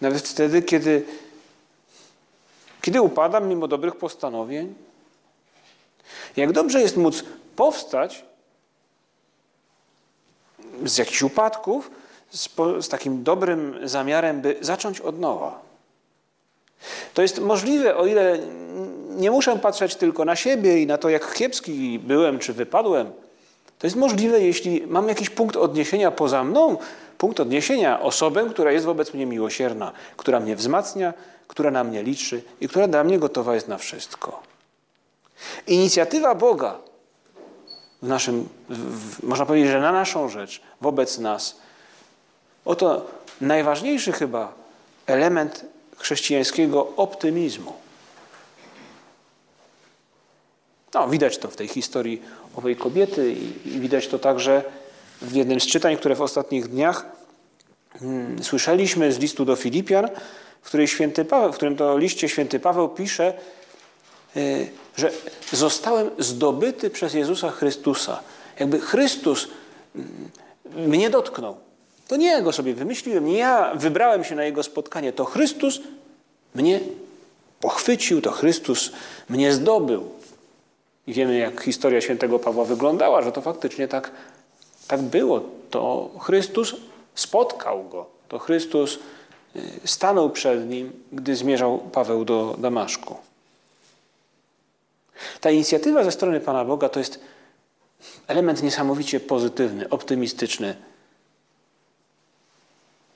Nawet 0.02 0.28
wtedy, 0.28 0.62
kiedy, 0.62 1.06
kiedy 2.86 3.02
upadam 3.02 3.48
mimo 3.48 3.68
dobrych 3.68 3.96
postanowień. 3.96 4.74
Jak 6.36 6.52
dobrze 6.52 6.82
jest 6.82 6.98
móc 6.98 7.24
powstać 7.56 8.26
z 10.86 10.98
jakichś 10.98 11.22
upadków, 11.22 11.92
z, 12.30 12.50
z 12.80 12.90
takim 12.90 13.24
dobrym 13.24 13.80
zamiarem, 13.84 14.42
by 14.42 14.58
zacząć 14.62 15.02
od 15.02 15.20
nowa. 15.20 15.62
To 17.14 17.22
jest 17.22 17.40
możliwe, 17.40 17.98
o 17.98 18.06
ile 18.06 18.40
nie 19.10 19.32
muszę 19.32 19.56
patrzeć 19.60 19.96
tylko 19.96 20.26
na 20.26 20.36
siebie 20.36 20.82
i 20.82 20.88
na 20.88 20.98
to, 20.98 21.10
jak 21.10 21.34
kiepski 21.34 22.00
byłem 22.00 22.40
czy 22.40 22.54
wypadłem. 22.54 23.12
To 23.80 23.88
jest 23.88 23.98
możliwe, 23.98 24.42
jeśli 24.42 24.88
mam 24.88 25.08
jakiś 25.08 25.30
punkt 25.30 25.56
odniesienia 25.56 26.12
poza 26.12 26.44
mną, 26.44 26.78
punkt 27.18 27.40
odniesienia 27.40 28.02
osobę, 28.02 28.50
która 28.50 28.72
jest 28.72 28.86
wobec 28.86 29.14
mnie 29.14 29.26
miłosierna, 29.26 29.92
która 30.18 30.40
mnie 30.40 30.56
wzmacnia, 30.56 31.14
która 31.48 31.72
na 31.72 31.84
mnie 31.84 32.04
liczy 32.04 32.44
i 32.62 32.68
która 32.68 32.88
dla 32.88 33.04
mnie 33.04 33.20
gotowa 33.20 33.56
jest 33.56 33.68
na 33.68 33.78
wszystko. 33.78 34.44
Inicjatywa 35.68 36.36
Boga 36.36 36.80
w 38.02 38.08
naszym, 38.08 38.50
w, 38.70 39.24
można 39.24 39.46
powiedzieć, 39.46 39.72
że 39.72 39.80
na 39.80 39.92
naszą 39.92 40.30
rzecz, 40.30 40.62
wobec 40.82 41.18
nas, 41.18 41.56
oto 42.66 43.08
najważniejszy 43.42 44.12
chyba 44.12 44.54
element 45.06 45.66
chrześcijańskiego 45.98 46.88
optymizmu. 46.98 47.74
No, 50.94 51.08
widać 51.08 51.38
to 51.38 51.48
w 51.48 51.56
tej 51.56 51.68
historii 51.68 52.22
owej 52.56 52.76
kobiety 52.76 53.34
i, 53.34 53.68
i 53.68 53.80
widać 53.80 54.08
to 54.08 54.20
także 54.20 54.64
w 55.22 55.36
jednym 55.36 55.60
z 55.60 55.68
czytań, 55.68 55.98
które 55.98 56.16
w 56.16 56.22
ostatnich 56.22 56.68
dniach 56.68 57.06
hmm, 58.00 58.44
słyszeliśmy 58.44 59.14
z 59.14 59.20
listu 59.20 59.46
do 59.46 59.56
Filipian, 59.56 60.10
w, 60.66 60.68
której 60.68 60.88
święty 60.88 61.26
Paweł, 61.26 61.52
w 61.52 61.56
którym 61.56 61.76
to 61.78 61.98
liście 61.98 62.30
święty 62.30 62.60
Paweł 62.60 62.90
pisze, 62.90 63.34
yy, 64.36 64.68
że 64.98 65.12
zostałem 65.52 66.10
zdobyty 66.20 66.90
przez 66.90 67.14
Jezusa 67.14 67.52
Chrystusa. 67.52 68.20
Jakby 68.60 68.80
Chrystus 68.80 69.48
yy, 69.96 70.04
mnie 70.88 71.10
dotknął. 71.10 71.56
To 72.08 72.16
nie 72.16 72.28
ja 72.28 72.42
go 72.42 72.52
sobie 72.52 72.74
wymyśliłem, 72.74 73.26
nie 73.26 73.38
ja 73.38 73.76
wybrałem 73.76 74.24
się 74.24 74.36
na 74.36 74.44
jego 74.44 74.64
spotkanie. 74.64 75.14
To 75.14 75.26
Chrystus 75.26 75.82
mnie 76.56 76.80
pochwycił, 77.60 78.22
to 78.22 78.32
Chrystus 78.32 78.92
mnie 79.30 79.54
zdobył. 79.54 80.10
I 81.08 81.14
wiemy, 81.14 81.38
jak 81.38 81.62
historia 81.62 82.02
świętego 82.02 82.40
Pawła 82.40 82.66
wyglądała, 82.66 83.22
że 83.22 83.32
to 83.32 83.42
faktycznie 83.42 83.88
tak, 83.88 84.12
tak 84.88 85.02
było. 85.02 85.42
To 85.70 86.10
Chrystus 86.20 86.76
spotkał 87.16 87.90
go. 87.90 88.06
To 88.28 88.40
Chrystus 88.40 88.96
y, 88.96 89.00
stanął 89.86 90.30
przed 90.30 90.70
nim, 90.70 91.04
gdy 91.12 91.36
zmierzał 91.36 91.78
Paweł 91.78 92.26
do 92.26 92.56
Damaszku. 92.58 93.18
Ta 95.42 95.52
inicjatywa 95.52 96.04
ze 96.04 96.12
strony 96.12 96.40
Pana 96.40 96.66
Boga 96.66 96.90
to 96.90 97.00
jest 97.00 97.20
element 98.28 98.64
niesamowicie 98.64 99.20
pozytywny, 99.20 99.90
optymistyczny, 99.90 100.76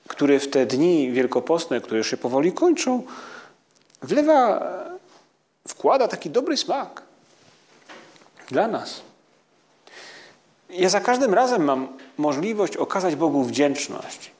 który 0.08 0.40
w 0.40 0.50
te 0.50 0.66
dni 0.66 1.12
wielkopostne, 1.12 1.80
które 1.80 2.04
się 2.04 2.16
powoli 2.16 2.52
kończą, 2.52 3.02
wlewa, 4.02 4.66
wkłada 5.68 6.08
taki 6.08 6.30
dobry 6.30 6.56
smak 6.56 7.02
dla 8.48 8.68
nas. 8.68 9.00
Ja 10.70 10.88
za 10.88 11.00
każdym 11.00 11.34
razem 11.34 11.64
mam 11.64 11.88
możliwość 12.18 12.76
okazać 12.76 13.16
Bogu 13.16 13.44
wdzięczność, 13.44 14.30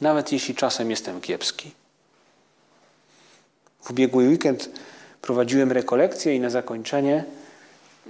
nawet 0.00 0.32
jeśli 0.32 0.54
czasem 0.54 0.90
jestem 0.90 1.20
kiepski. 1.20 1.70
W 3.80 3.90
ubiegły 3.90 4.28
weekend 4.28 4.70
prowadziłem 5.22 5.72
rekolekcję 5.72 6.34
i 6.34 6.40
na 6.40 6.50
zakończenie, 6.50 7.24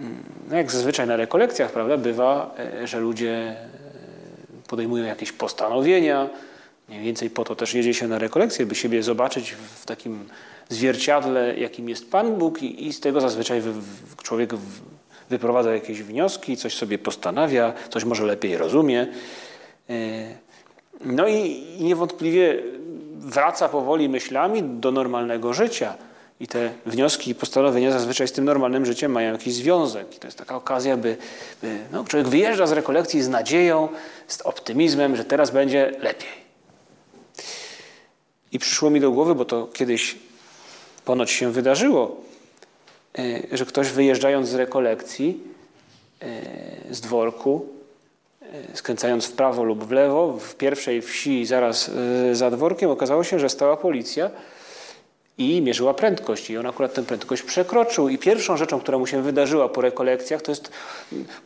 mm, 0.01 0.22
no 0.49 0.57
jak 0.57 0.70
zazwyczaj 0.70 1.07
na 1.07 1.16
rekolekcjach, 1.16 1.72
prawda, 1.72 1.96
bywa, 1.96 2.55
e, 2.59 2.87
że 2.87 3.01
ludzie 3.01 3.31
e, 3.31 3.57
podejmują 4.68 5.05
jakieś 5.05 5.33
postanowienia. 5.33 6.31
Mniej 6.88 7.03
więcej 7.03 7.31
po 7.31 7.44
to 7.44 7.57
też 7.57 7.75
jedzie 7.75 7.94
się 7.94 8.09
na 8.09 8.18
rekolekcję, 8.18 8.66
by 8.66 8.75
siebie 8.75 9.03
zobaczyć 9.03 9.53
w 9.53 9.87
takim 9.87 10.29
zwierciadle, 10.68 11.59
jakim 11.59 11.88
jest 11.88 12.11
Pan 12.11 12.35
Bóg 12.35 12.62
i, 12.62 12.87
i 12.87 12.92
z 12.92 13.01
tego 13.01 13.20
zazwyczaj 13.20 13.61
wy, 13.61 13.72
człowiek 14.22 14.55
wyprowadza 15.31 15.75
jakieś 15.75 16.03
wnioski, 16.03 16.57
coś 16.57 16.75
sobie 16.75 16.99
postanawia, 16.99 17.72
coś 17.90 18.05
może 18.05 18.25
lepiej 18.25 18.57
rozumie. 18.57 19.07
No 21.05 21.29
i, 21.29 21.67
niewątpliwie 21.81 22.63
wraca 23.19 23.69
powoli 23.69 24.09
myślami 24.09 24.63
do 24.63 24.93
normalnego 24.93 25.55
życia. 25.55 25.95
I 26.41 26.47
te 26.47 26.73
wnioski 26.87 27.31
i 27.31 27.35
postanowienia 27.35 27.93
zazwyczaj 27.93 28.29
z 28.29 28.33
tym 28.33 28.45
normalnym 28.45 28.87
życiem 28.87 29.13
mają 29.13 29.33
jakiś 29.33 29.55
związek. 29.55 30.17
I 30.17 30.19
to 30.19 30.27
jest 30.27 30.39
taka 30.39 30.57
okazja, 30.57 30.97
by, 30.97 31.17
by 31.63 31.79
no, 31.93 32.05
człowiek 32.05 32.29
wyjeżdża 32.29 32.67
z 32.67 32.73
rekolekcji 32.73 33.23
z 33.23 33.29
nadzieją, 33.29 33.89
z 34.27 34.41
optymizmem, 34.41 35.17
że 35.17 35.25
teraz 35.25 35.51
będzie 35.51 35.93
lepiej. 36.01 36.47
I 38.53 38.59
przyszło 38.59 38.91
mi 38.91 39.01
do 39.01 39.11
głowy, 39.11 39.35
bo 39.35 39.45
to 39.45 39.69
kiedyś 39.73 40.17
ponoć 41.05 41.31
się 41.31 41.53
wydarzyło, 41.53 42.17
e, 43.19 43.57
że 43.57 43.67
ktoś 43.67 43.89
wyjeżdżając 43.89 44.49
z 44.49 44.55
rekolekcji, 44.55 45.41
e, 46.23 46.95
z 46.95 47.01
dworku, 47.01 47.69
skręcając 48.75 49.27
w 49.27 49.33
prawo 49.33 49.65
lub 49.65 49.85
w 49.85 49.91
lewo, 49.91 50.33
w 50.33 50.55
pierwszej 50.55 51.03
wsi 51.03 51.47
zaraz 51.47 51.91
za 52.33 52.51
dworkiem, 52.51 52.91
okazało 52.91 53.25
się, 53.25 53.39
że 53.39 53.49
stała 53.49 53.77
policja 53.77 54.31
i 55.39 55.63
mierzyła 55.63 55.95
prędkość. 55.95 56.51
I 56.51 56.59
on 56.59 56.67
akurat 56.67 56.95
tę 56.95 57.03
prędkość 57.03 57.43
przekroczył. 57.43 58.09
I 58.09 58.19
pierwszą 58.19 58.57
rzeczą, 58.57 58.81
która 58.81 58.99
mu 58.99 59.07
się 59.07 59.23
wydarzyła 59.23 59.69
po 59.69 59.81
rekolekcjach, 59.81 60.43
to 60.43 60.53
jest, 60.53 60.71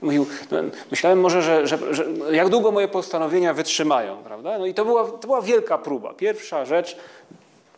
mówił, 0.02 0.26
no, 0.50 0.58
myślałem 0.90 1.20
może, 1.20 1.42
że, 1.42 1.66
że, 1.66 1.94
że, 1.94 2.04
jak 2.32 2.48
długo 2.48 2.72
moje 2.72 2.88
postanowienia 2.88 3.54
wytrzymają, 3.54 4.16
prawda? 4.16 4.58
No 4.58 4.66
i 4.66 4.74
to 4.74 4.84
była, 4.84 5.04
to 5.04 5.26
była 5.26 5.42
wielka 5.42 5.78
próba. 5.78 6.14
Pierwsza 6.14 6.64
rzecz, 6.64 6.96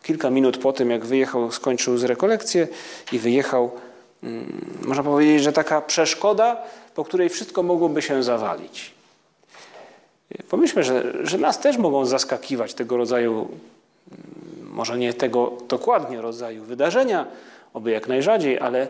kilka 0.03 0.29
minut 0.29 0.57
po 0.57 0.73
tym, 0.73 0.91
jak 0.91 1.05
wyjechał, 1.05 1.51
skończył 1.51 1.97
z 1.97 2.03
rekolekcję 2.03 2.67
i 3.11 3.19
wyjechał, 3.19 3.71
hmm, 4.21 4.77
można 4.85 5.03
powiedzieć, 5.03 5.43
że 5.43 5.53
taka 5.53 5.81
przeszkoda, 5.81 6.63
po 6.95 7.03
której 7.03 7.29
wszystko 7.29 7.63
mogłoby 7.63 8.01
się 8.01 8.23
zawalić. 8.23 8.91
Pomyślmy, 10.49 10.83
że, 10.83 11.13
że 11.27 11.37
nas 11.37 11.59
też 11.59 11.77
mogą 11.77 12.05
zaskakiwać 12.05 12.73
tego 12.73 12.97
rodzaju 12.97 13.47
może 14.73 14.97
nie 14.97 15.13
tego 15.13 15.53
dokładnie 15.67 16.21
rodzaju 16.21 16.63
wydarzenia, 16.63 17.25
oby 17.73 17.91
jak 17.91 18.07
najrzadziej, 18.07 18.59
ale, 18.59 18.87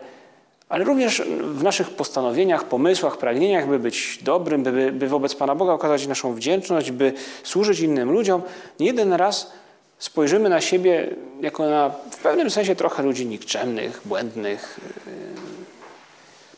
ale 0.69 0.83
również 0.83 1.21
w 1.41 1.63
naszych 1.63 1.89
postanowieniach, 1.89 2.63
pomysłach, 2.63 3.17
pragnieniach, 3.17 3.67
by 3.67 3.79
być 3.79 4.19
dobrym, 4.21 4.63
by, 4.63 4.91
by 4.91 5.07
wobec 5.07 5.35
Pana 5.35 5.55
Boga 5.55 5.73
okazać 5.73 6.07
naszą 6.07 6.33
wdzięczność, 6.33 6.91
by 6.91 7.13
służyć 7.43 7.79
innym 7.79 8.11
ludziom. 8.11 8.41
Nie 8.79 8.87
jeden 8.87 9.13
raz 9.13 9.51
spojrzymy 9.99 10.49
na 10.49 10.61
siebie 10.61 11.09
jako 11.41 11.69
na 11.69 11.89
w 12.11 12.17
pewnym 12.17 12.49
sensie 12.49 12.75
trochę 12.75 13.03
ludzi 13.03 13.25
nikczemnych, 13.25 14.01
błędnych, 14.05 14.79
yy, 15.07 15.13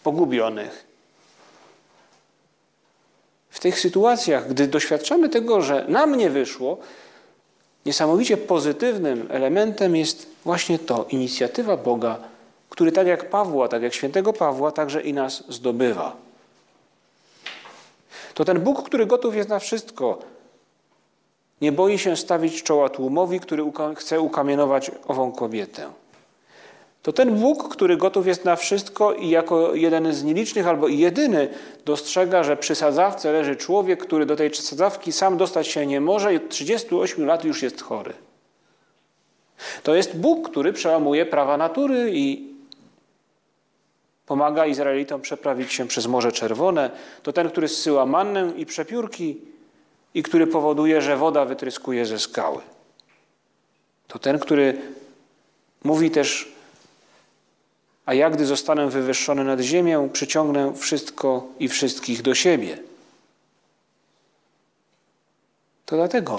pogubionych. 0.04 0.85
W 3.56 3.60
tych 3.60 3.80
sytuacjach, 3.80 4.50
gdy 4.50 4.68
doświadczamy 4.68 5.30
tego, 5.30 5.62
że 5.62 5.86
nam 5.88 6.15
nie 6.15 6.30
wyszło, 6.30 6.78
Niesamowicie 7.86 8.38
pozytywnym 8.38 9.28
elementem 9.32 9.96
jest 9.96 10.28
właśnie 10.44 10.80
to, 10.80 11.06
inicjatywa 11.10 11.78
Boga, 11.78 12.20
który 12.70 12.91
tak 12.91 13.08
jak 13.08 13.30
Pawła, 13.30 13.68
tak 13.68 13.82
jak 13.82 13.94
świętego 13.94 14.34
Pawła, 14.34 14.72
także 14.72 15.02
i 15.02 15.13
nas 15.13 15.44
zdobywa. 15.50 16.15
To 18.34 18.46
ten 18.46 18.60
Bóg, 18.60 18.84
który 18.84 19.06
gotów 19.06 19.36
jest 19.36 19.50
na 19.50 19.60
wszystko, 19.60 20.20
Nie 21.62 21.72
boi 21.72 22.00
się 22.00 22.15
stawić 22.15 22.63
czoła 22.63 22.89
tłumowi, 22.89 23.39
który 23.39 23.63
chce 23.96 24.22
ukamienować 24.22 24.91
ową 25.08 25.32
kobietę. 25.32 25.89
To 27.06 27.13
ten 27.13 27.36
Bóg, 27.36 27.70
który 27.70 27.98
gotów 27.98 28.28
jest 28.28 28.46
na 28.46 28.56
wszystko 28.56 29.13
i 29.13 29.30
jako 29.30 29.76
jeden 29.76 30.13
z 30.13 30.24
nielicznych 30.24 30.68
albo 30.68 30.88
jedyny 30.88 31.48
dostrzega, 31.86 32.44
że 32.44 32.58
przy 32.58 32.76
sadzawce 32.76 33.32
leży 33.32 33.56
człowiek, 33.56 34.04
który 34.04 34.26
do 34.26 34.36
tej 34.36 34.56
sadzawki 34.56 35.12
sam 35.12 35.38
dostać 35.38 35.68
się 35.68 35.86
nie 35.86 36.02
może 36.02 36.34
i 36.34 36.38
od 36.38 36.50
38 36.50 37.26
lat 37.26 37.46
już 37.46 37.63
jest 37.63 37.82
chory. 37.82 38.13
To 39.84 39.96
jest 39.96 40.18
Bóg, 40.18 40.50
który 40.50 40.74
przełamuje 40.74 41.26
prawa 41.26 41.58
natury 41.58 42.12
i 42.13 42.54
pomaga 44.26 44.65
Izraelitom 44.65 45.22
przeprawić 45.22 45.74
się 45.74 45.88
przez 45.88 46.08
Morze 46.08 46.32
Czerwone. 46.32 46.89
To 47.24 47.34
ten, 47.34 47.50
który 47.50 47.68
zsyła 47.68 48.06
mannę 48.06 48.54
i 48.58 48.65
przepiórki 48.65 49.41
i 50.13 50.24
który 50.24 50.48
powoduje, 50.48 51.02
że 51.02 51.18
woda 51.18 51.46
wytryskuje 51.46 52.06
ze 52.06 52.20
skały. 52.20 52.62
To 54.08 54.20
ten, 54.20 54.39
który 54.39 54.78
mówi 55.84 56.12
też, 56.12 56.55
a 58.06 58.13
ja 58.13 58.30
gdy 58.30 58.46
zostanę 58.46 58.89
wywyższony 58.89 59.44
nad 59.44 59.60
ziemię, 59.60 60.10
przyciągnę 60.13 60.74
wszystko 60.76 61.48
i 61.60 61.68
wszystkich 61.68 62.22
do 62.22 62.36
siebie. 62.36 62.78
To 65.86 65.96
dlatego, 65.96 66.36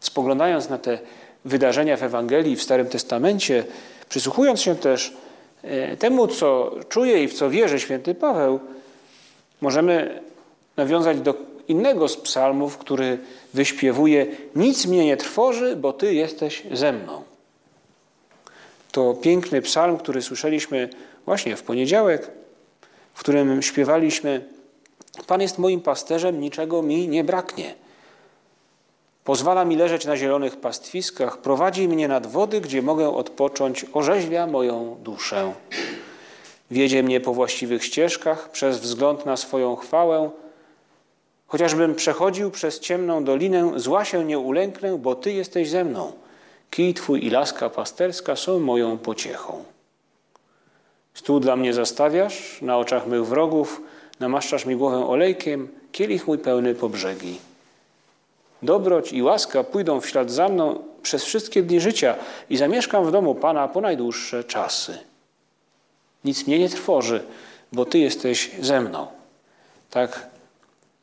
spoglądając 0.00 0.68
na 0.68 0.78
te 0.78 0.98
wydarzenia 1.44 1.96
w 1.96 2.02
Ewangelii 2.02 2.56
w 2.56 2.62
Starym 2.62 2.88
Testamencie, 2.88 3.64
przysłuchując 4.08 4.60
się 4.60 4.74
też 4.74 5.16
e, 5.62 5.96
temu, 5.96 6.28
co 6.28 6.74
czuje 6.88 7.24
i 7.24 7.28
w 7.28 7.34
co 7.34 7.50
wierzy 7.50 7.80
święty 7.80 8.14
Paweł, 8.14 8.60
możemy 9.60 10.22
nawiązać 10.76 11.20
do 11.20 11.34
innego 11.68 12.08
z 12.08 12.16
psalmów, 12.16 12.78
który 12.78 13.18
wyśpiewuje 13.54 14.26
Nic 14.56 14.86
mnie 14.86 15.06
nie 15.06 15.16
trwoży, 15.16 15.76
bo 15.76 15.92
Ty 15.92 16.14
jesteś 16.14 16.62
ze 16.72 16.92
mną. 16.92 17.31
To 18.92 19.14
piękny 19.14 19.62
psalm, 19.62 19.98
który 19.98 20.22
słyszeliśmy 20.22 20.88
właśnie 21.26 21.56
w 21.56 21.62
poniedziałek, 21.62 22.30
w 23.14 23.20
którym 23.20 23.62
śpiewaliśmy 23.62 24.44
Pan 25.26 25.40
jest 25.40 25.58
moim 25.58 25.80
pasterzem, 25.80 26.40
niczego 26.40 26.82
mi 26.82 27.08
nie 27.08 27.24
braknie. 27.24 27.74
Pozwala 29.24 29.64
mi 29.64 29.76
leżeć 29.76 30.06
na 30.06 30.16
zielonych 30.16 30.56
pastwiskach, 30.56 31.38
prowadzi 31.38 31.88
mnie 31.88 32.08
nad 32.08 32.26
wody, 32.26 32.60
gdzie 32.60 32.82
mogę 32.82 33.08
odpocząć, 33.08 33.86
orzeźwia 33.92 34.46
moją 34.46 34.96
duszę. 35.02 35.52
Wiedzie 36.70 37.02
mnie 37.02 37.20
po 37.20 37.34
właściwych 37.34 37.84
ścieżkach 37.84 38.50
przez 38.50 38.78
wzgląd 38.78 39.26
na 39.26 39.36
swoją 39.36 39.76
chwałę. 39.76 40.30
Chociażbym 41.46 41.94
przechodził 41.94 42.50
przez 42.50 42.80
ciemną 42.80 43.24
dolinę, 43.24 43.72
zła 43.76 44.04
się 44.04 44.24
nie 44.24 44.38
ulęknę, 44.38 44.98
bo 44.98 45.14
Ty 45.14 45.32
jesteś 45.32 45.70
ze 45.70 45.84
mną. 45.84 46.12
Kij 46.72 46.94
Twój 46.94 47.24
i 47.24 47.30
laska 47.30 47.70
pasterska 47.70 48.36
są 48.36 48.58
moją 48.58 48.98
pociechą. 48.98 49.64
Stół 51.14 51.40
dla 51.40 51.56
mnie 51.56 51.74
zastawiasz, 51.74 52.62
na 52.62 52.78
oczach 52.78 53.06
mych 53.06 53.26
wrogów, 53.26 53.80
namaszczasz 54.20 54.66
mi 54.66 54.76
głowę 54.76 55.06
olejkiem, 55.06 55.68
kielich 55.92 56.26
mój 56.26 56.38
pełny 56.38 56.74
po 56.74 56.88
brzegi. 56.88 57.38
Dobroć 58.62 59.12
i 59.12 59.22
łaska 59.22 59.64
pójdą 59.64 60.00
w 60.00 60.08
ślad 60.08 60.30
za 60.30 60.48
mną 60.48 60.84
przez 61.02 61.24
wszystkie 61.24 61.62
dni 61.62 61.80
życia 61.80 62.14
i 62.50 62.56
zamieszkam 62.56 63.04
w 63.04 63.12
domu 63.12 63.34
Pana 63.34 63.68
po 63.68 63.80
najdłuższe 63.80 64.44
czasy. 64.44 64.98
Nic 66.24 66.46
mnie 66.46 66.58
nie 66.58 66.68
trwoży, 66.68 67.24
bo 67.72 67.84
Ty 67.84 67.98
jesteś 67.98 68.50
ze 68.60 68.80
mną. 68.80 69.06
Tak 69.90 70.26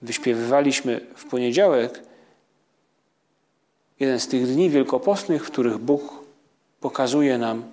wyśpiewywaliśmy 0.02 1.02
w 1.16 1.26
poniedziałek 1.26 2.09
jeden 4.00 4.20
z 4.20 4.28
tych 4.28 4.48
dni 4.48 4.70
wielkopostnych, 4.70 5.46
w 5.46 5.52
których 5.52 5.78
Bóg 5.78 6.14
pokazuje 6.80 7.38
nam, 7.38 7.64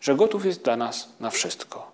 że 0.00 0.14
gotów 0.14 0.46
jest 0.46 0.62
dla 0.62 0.76
nas 0.76 1.08
na 1.20 1.30
wszystko. 1.30 1.90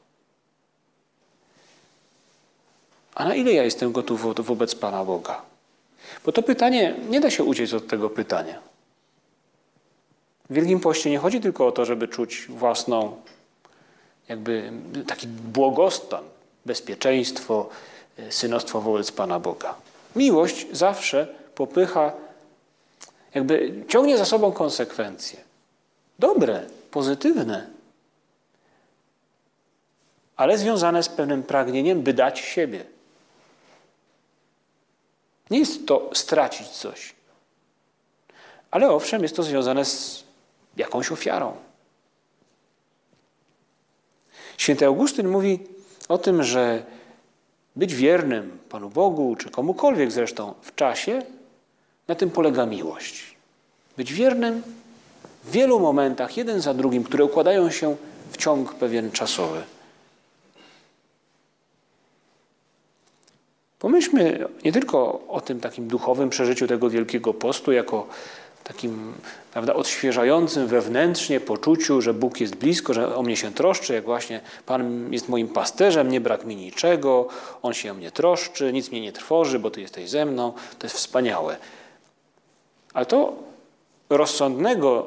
A 3.14 3.24
na 3.24 3.34
ile 3.34 3.52
ja 3.52 3.64
jestem 3.64 3.92
gotów 3.92 4.46
wobec 4.46 4.74
Pana 4.74 5.04
Boga? 5.04 5.42
Bo 6.24 6.32
to 6.32 6.42
pytanie, 6.42 6.94
nie 7.10 7.20
da 7.20 7.30
się 7.30 7.44
uciec 7.44 7.74
od 7.74 7.86
tego 7.86 8.10
pytania. 8.10 8.58
W 10.50 10.54
Wielkim 10.54 10.80
Poście 10.80 11.10
nie 11.10 11.18
chodzi 11.18 11.40
tylko 11.40 11.66
o 11.66 11.72
to, 11.72 11.84
żeby 11.84 12.08
czuć 12.08 12.46
własną, 12.48 13.16
jakby 14.28 14.72
taki 15.06 15.26
błogostan, 15.26 16.24
bezpieczeństwo, 16.66 17.68
e, 18.18 18.32
synostwo 18.32 18.80
wobec 18.80 19.12
Pana 19.12 19.40
Boga. 19.40 19.74
Miłość 20.16 20.66
zawsze 20.72 21.28
popycha, 21.54 22.12
jakby 23.34 23.84
ciągnie 23.88 24.18
za 24.18 24.24
sobą 24.24 24.52
konsekwencje. 24.52 25.40
Dobre, 26.18 26.66
pozytywne, 26.90 27.66
ale 30.36 30.58
związane 30.58 31.02
z 31.02 31.08
pewnym 31.08 31.42
pragnieniem, 31.42 32.02
by 32.02 32.14
dać 32.14 32.38
siebie. 32.38 32.84
Nie 35.50 35.58
jest 35.58 35.86
to 35.86 36.10
stracić 36.14 36.68
coś. 36.68 37.14
Ale 38.70 38.90
owszem, 38.90 39.22
jest 39.22 39.36
to 39.36 39.42
związane 39.42 39.84
z 39.84 40.24
jakąś 40.76 41.12
ofiarą. 41.12 41.56
Święty 44.56 44.86
Augustyn 44.86 45.28
mówi 45.28 45.58
o 46.08 46.18
tym, 46.18 46.42
że 46.42 46.82
być 47.76 47.94
wiernym 47.94 48.58
Panu 48.68 48.90
Bogu, 48.90 49.36
czy 49.36 49.50
komukolwiek 49.50 50.12
zresztą 50.12 50.54
w 50.62 50.74
czasie, 50.74 51.22
na 52.08 52.14
tym 52.14 52.30
polega 52.30 52.66
miłość. 52.66 53.36
Być 53.96 54.12
wiernym 54.12 54.62
w 55.44 55.50
wielu 55.50 55.80
momentach, 55.80 56.36
jeden 56.36 56.60
za 56.60 56.74
drugim, 56.74 57.04
które 57.04 57.24
układają 57.24 57.70
się 57.70 57.96
w 58.30 58.36
ciąg 58.36 58.74
pewien 58.74 59.10
czasowy. 59.10 59.62
Pomyślmy 63.78 64.48
nie 64.64 64.72
tylko 64.72 65.20
o 65.28 65.40
tym 65.40 65.60
takim 65.60 65.88
duchowym 65.88 66.30
przeżyciu 66.30 66.66
tego 66.66 66.90
Wielkiego 66.90 67.34
Postu, 67.34 67.72
jako 67.72 68.06
takim 68.64 69.14
prawda, 69.52 69.74
odświeżającym 69.74 70.66
wewnętrznie 70.66 71.40
poczuciu, 71.40 72.00
że 72.00 72.14
Bóg 72.14 72.40
jest 72.40 72.56
blisko, 72.56 72.94
że 72.94 73.16
o 73.16 73.22
mnie 73.22 73.36
się 73.36 73.52
troszczy, 73.52 73.94
jak 73.94 74.04
właśnie 74.04 74.40
Pan 74.66 75.12
jest 75.12 75.28
moim 75.28 75.48
pasterzem, 75.48 76.08
nie 76.08 76.20
brak 76.20 76.44
mi 76.44 76.56
niczego, 76.56 77.28
On 77.62 77.74
się 77.74 77.90
o 77.90 77.94
mnie 77.94 78.10
troszczy, 78.10 78.72
nic 78.72 78.90
mnie 78.90 79.00
nie 79.00 79.12
trwoży, 79.12 79.58
bo 79.58 79.70
Ty 79.70 79.80
jesteś 79.80 80.10
ze 80.10 80.26
mną. 80.26 80.52
To 80.78 80.86
jest 80.86 80.96
wspaniałe. 80.96 81.56
Ale 82.94 83.06
to 83.06 83.32
rozsądnego 84.10 85.06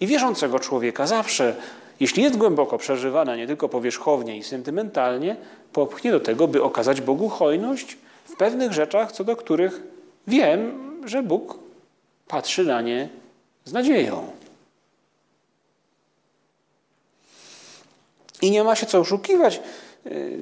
i 0.00 0.06
wierzącego 0.06 0.58
człowieka 0.58 1.06
zawsze, 1.06 1.56
jeśli 2.00 2.22
jest 2.22 2.36
głęboko 2.36 2.78
przeżywane, 2.78 3.36
nie 3.36 3.46
tylko 3.46 3.68
powierzchownie 3.68 4.36
i 4.36 4.42
sentymentalnie, 4.42 5.36
popchnie 5.72 6.12
do 6.12 6.20
tego, 6.20 6.48
by 6.48 6.62
okazać 6.62 7.00
Bogu 7.00 7.28
hojność 7.28 7.98
w 8.24 8.36
pewnych 8.36 8.72
rzeczach, 8.72 9.12
co 9.12 9.24
do 9.24 9.36
których 9.36 9.82
wiem, 10.26 10.72
że 11.04 11.22
Bóg 11.22 11.58
patrzy 12.28 12.64
na 12.64 12.80
nie 12.80 13.08
z 13.64 13.72
nadzieją. 13.72 14.26
I 18.42 18.50
nie 18.50 18.64
ma 18.64 18.76
się 18.76 18.86
co 18.86 18.98
oszukiwać. 18.98 19.60
Y, 20.06 20.38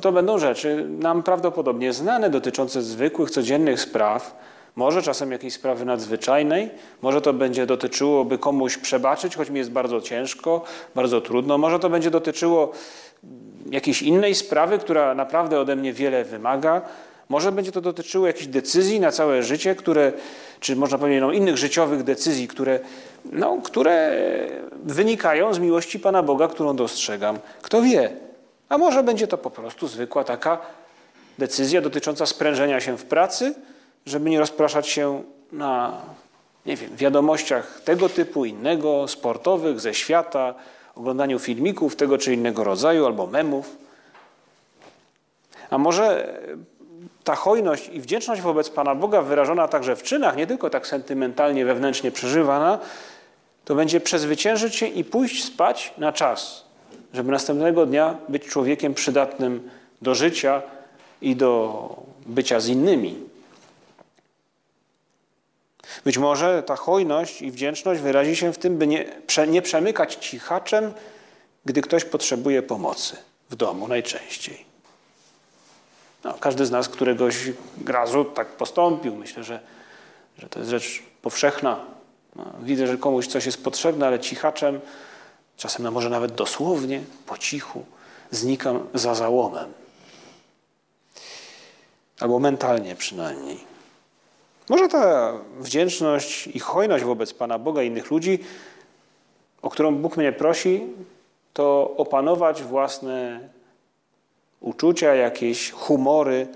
to 0.00 0.12
będą 0.12 0.38
rzeczy 0.38 0.86
nam 0.88 1.22
prawdopodobnie 1.22 1.92
znane, 1.92 2.30
dotyczące 2.30 2.82
zwykłych, 2.82 3.30
codziennych 3.30 3.80
spraw, 3.80 4.36
może 4.76 5.02
czasem 5.02 5.32
jakiejś 5.32 5.54
sprawy 5.54 5.84
nadzwyczajnej, 5.84 6.70
może 7.02 7.20
to 7.20 7.32
będzie 7.32 7.66
dotyczyło, 7.66 8.24
by 8.24 8.38
komuś 8.38 8.76
przebaczyć, 8.76 9.36
choć 9.36 9.50
mi 9.50 9.58
jest 9.58 9.70
bardzo 9.70 10.00
ciężko, 10.00 10.64
bardzo 10.94 11.20
trudno, 11.20 11.58
może 11.58 11.78
to 11.78 11.90
będzie 11.90 12.10
dotyczyło 12.10 12.72
jakiejś 13.70 14.02
innej 14.02 14.34
sprawy, 14.34 14.78
która 14.78 15.14
naprawdę 15.14 15.60
ode 15.60 15.76
mnie 15.76 15.92
wiele 15.92 16.24
wymaga. 16.24 16.82
Może 17.28 17.52
będzie 17.52 17.72
to 17.72 17.80
dotyczyło 17.80 18.26
jakichś 18.26 18.46
decyzji 18.46 19.00
na 19.00 19.12
całe 19.12 19.42
życie, 19.42 19.74
które, 19.74 20.12
czy 20.60 20.76
można 20.76 20.98
powiedzieć, 20.98 21.20
no, 21.20 21.32
innych 21.32 21.56
życiowych 21.56 22.02
decyzji, 22.02 22.48
które, 22.48 22.80
no, 23.32 23.58
które 23.64 24.16
wynikają 24.82 25.54
z 25.54 25.58
miłości 25.58 26.00
Pana 26.00 26.22
Boga, 26.22 26.48
którą 26.48 26.76
dostrzegam. 26.76 27.38
Kto 27.62 27.82
wie? 27.82 28.10
A 28.68 28.78
może 28.78 29.02
będzie 29.02 29.26
to 29.26 29.38
po 29.38 29.50
prostu 29.50 29.88
zwykła 29.88 30.24
taka 30.24 30.58
decyzja 31.38 31.80
dotycząca 31.80 32.26
sprężenia 32.26 32.80
się 32.80 32.98
w 32.98 33.04
pracy, 33.04 33.54
żeby 34.06 34.30
nie 34.30 34.38
rozpraszać 34.38 34.88
się 34.88 35.22
na, 35.52 36.00
nie 36.66 36.76
wiem, 36.76 36.96
wiadomościach 36.96 37.80
tego 37.84 38.08
typu, 38.08 38.44
innego, 38.44 39.08
sportowych, 39.08 39.80
ze 39.80 39.94
świata, 39.94 40.54
oglądaniu 40.94 41.38
filmików 41.38 41.96
tego 41.96 42.18
czy 42.18 42.34
innego 42.34 42.64
rodzaju 42.64 43.06
albo 43.06 43.26
memów. 43.26 43.76
A 45.70 45.78
może 45.78 46.38
ta 47.24 47.34
hojność 47.34 47.88
i 47.92 48.00
wdzięczność 48.00 48.42
wobec 48.42 48.70
Pana 48.70 48.94
Boga 48.94 49.22
wyrażona 49.22 49.68
także 49.68 49.96
w 49.96 50.02
czynach, 50.02 50.36
nie 50.36 50.46
tylko 50.46 50.70
tak 50.70 50.86
sentymentalnie, 50.86 51.64
wewnętrznie 51.64 52.10
przeżywana, 52.10 52.78
to 53.64 53.74
będzie 53.74 54.00
przezwyciężyć 54.00 54.76
się 54.76 54.86
i 54.86 55.04
pójść 55.04 55.44
spać 55.44 55.94
na 55.98 56.12
czas, 56.12 56.64
żeby 57.14 57.32
następnego 57.32 57.86
dnia 57.86 58.16
być 58.28 58.44
człowiekiem 58.44 58.94
przydatnym 58.94 59.70
do 60.02 60.14
życia 60.14 60.62
i 61.22 61.36
do 61.36 61.88
bycia 62.26 62.60
z 62.60 62.68
innymi. 62.68 63.33
Być 66.04 66.18
może 66.18 66.62
ta 66.62 66.76
hojność 66.76 67.42
i 67.42 67.50
wdzięczność 67.50 68.00
wyrazi 68.00 68.36
się 68.36 68.52
w 68.52 68.58
tym, 68.58 68.78
by 68.78 68.86
nie, 68.86 69.04
nie 69.48 69.62
przemykać 69.62 70.14
cichaczem, 70.14 70.92
gdy 71.64 71.82
ktoś 71.82 72.04
potrzebuje 72.04 72.62
pomocy 72.62 73.16
w 73.50 73.56
domu 73.56 73.88
najczęściej. 73.88 74.64
No, 76.24 76.34
każdy 76.40 76.66
z 76.66 76.70
nas 76.70 76.88
któregoś 76.88 77.36
razu 77.86 78.24
tak 78.24 78.48
postąpił. 78.48 79.16
Myślę, 79.16 79.44
że, 79.44 79.60
że 80.38 80.48
to 80.48 80.58
jest 80.58 80.70
rzecz 80.70 81.02
powszechna. 81.22 81.80
No, 82.36 82.44
widzę, 82.62 82.86
że 82.86 82.96
komuś 82.96 83.26
coś 83.26 83.46
jest 83.46 83.64
potrzebne, 83.64 84.06
ale 84.06 84.20
cichaczem, 84.20 84.80
czasem 85.56 85.84
no 85.84 85.90
może 85.90 86.10
nawet 86.10 86.32
dosłownie, 86.32 87.00
po 87.26 87.38
cichu, 87.38 87.84
znikam 88.30 88.86
za 88.94 89.14
załomem. 89.14 89.72
Albo 92.20 92.38
mentalnie 92.38 92.96
przynajmniej. 92.96 93.73
Może 94.68 94.88
ta 94.88 95.32
wdzięczność 95.58 96.46
i 96.46 96.58
hojność 96.58 97.04
wobec 97.04 97.34
Pana 97.34 97.58
Boga 97.58 97.82
i 97.82 97.86
innych 97.86 98.10
ludzi, 98.10 98.38
o 99.62 99.70
którą 99.70 99.94
Bóg 99.96 100.16
mnie 100.16 100.32
prosi, 100.32 100.82
to 101.52 101.94
opanować 101.96 102.62
własne 102.62 103.48
uczucia, 104.60 105.14
jakieś 105.14 105.70
humory, 105.70 106.48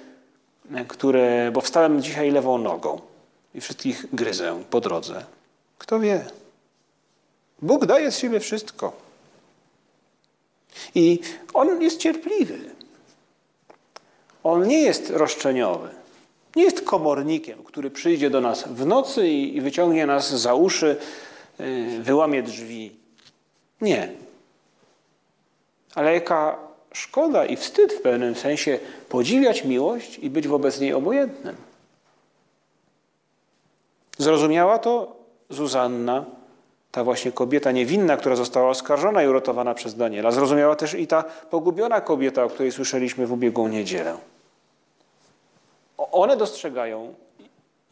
które, 0.88 1.51
bo 1.53 1.61
wstałem 1.61 2.03
dzisiaj 2.03 2.31
lewą 2.31 2.59
nogą 2.59 3.01
i 3.55 3.61
wszystkich 3.61 4.14
gryzę 4.14 4.62
po 4.71 4.81
drodze. 4.81 5.25
Kto 5.79 6.01
wie? 6.01 6.25
Bóg 7.62 7.87
daje 7.87 8.11
z 8.11 8.18
siebie 8.18 8.40
wszystko. 8.40 8.92
I 10.94 11.21
On 11.55 11.83
jest 11.83 11.99
cierpliwy. 11.99 12.59
On 14.42 14.68
nie 14.68 14.83
jest 14.83 15.11
roszczeniowy. 15.11 15.88
Nie 16.56 16.64
jest 16.64 16.84
komornikiem, 16.84 17.64
który 17.64 17.90
przyjdzie 17.90 18.30
do 18.30 18.40
nas 18.40 18.68
w 18.68 18.87
nocy 18.87 19.28
i 19.28 19.61
wyciągnie 19.61 20.06
nas 20.06 20.40
za 20.40 20.54
uszy, 20.54 20.96
y, 21.61 21.98
wyłamie 22.02 22.42
drzwi. 22.42 22.96
Nie. 23.80 24.12
Ale 25.94 26.14
jaka 26.14 26.58
szkoda 26.92 27.46
i 27.46 27.56
wstyd 27.56 27.92
w 27.92 28.02
pewnym 28.02 28.34
sensie 28.34 28.78
podziwiać 29.08 29.64
miłość 29.64 30.18
i 30.18 30.30
być 30.30 30.48
wobec 30.48 30.80
niej 30.80 30.92
obojętnym. 30.92 31.56
Zrozumiała 34.18 34.78
to 34.78 35.16
Zuzanna, 35.50 36.24
ta 36.92 37.04
właśnie 37.04 37.32
kobieta 37.32 37.72
niewinna, 37.72 38.16
która 38.16 38.37
została 38.37 38.70
oskarżona 38.70 39.22
i 39.22 39.28
uratowana 39.28 39.74
przez 39.74 39.94
Daniela. 39.94 40.30
Zrozumiała 40.30 40.76
też 40.76 40.94
i 40.94 41.06
ta 41.06 41.22
pogubiona 41.50 42.00
kobieta, 42.00 42.44
o 42.44 42.48
której 42.48 42.72
słyszeliśmy 42.72 43.26
w 43.26 43.32
ubiegłą 43.32 43.68
niedzielę. 43.68 44.16
One 45.98 46.37
dostrzegają 46.37 47.14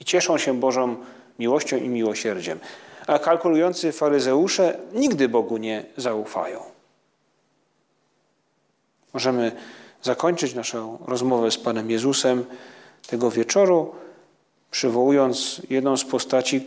i 0.01 0.05
cieszą 0.05 0.39
się 0.39 0.61
Bożą 0.61 0.97
miłością 1.39 1.77
i 1.77 1.89
miłosierdziem, 1.89 2.59
a 3.07 3.19
kalkulujący 3.19 3.93
faryzeusze 3.93 4.79
nigdy 4.93 5.29
Bogu 5.29 5.57
nie 5.57 5.85
zaufają. 5.97 6.61
Możemy 9.13 9.53
zakończyć 10.03 10.55
naszą 10.55 10.99
rozmowę 11.07 11.51
z 11.51 11.59
Panem 11.59 11.91
Jezusem 11.91 12.45
tego 13.07 13.31
wieczoru, 13.31 13.95
przywołując 14.71 15.63
jedną 15.71 15.97
z 15.97 16.05
postaci, 16.05 16.67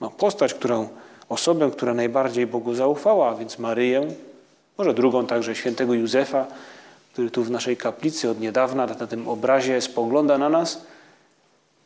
no 0.00 0.10
postać, 0.10 0.54
którą, 0.54 0.88
osobę, 1.28 1.70
która 1.70 1.94
najbardziej 1.94 2.46
Bogu 2.46 2.74
zaufała, 2.74 3.28
a 3.30 3.34
więc 3.34 3.58
Maryję, 3.58 4.08
może 4.78 4.94
drugą 4.94 5.26
także 5.26 5.54
świętego 5.54 5.94
Józefa, 5.94 6.46
który 7.12 7.30
tu 7.30 7.44
w 7.44 7.50
naszej 7.50 7.76
kaplicy 7.76 8.30
od 8.30 8.40
niedawna 8.40 8.86
na 8.86 9.06
tym 9.06 9.28
obrazie 9.28 9.80
spogląda 9.80 10.38
na 10.38 10.48
nas 10.48 10.86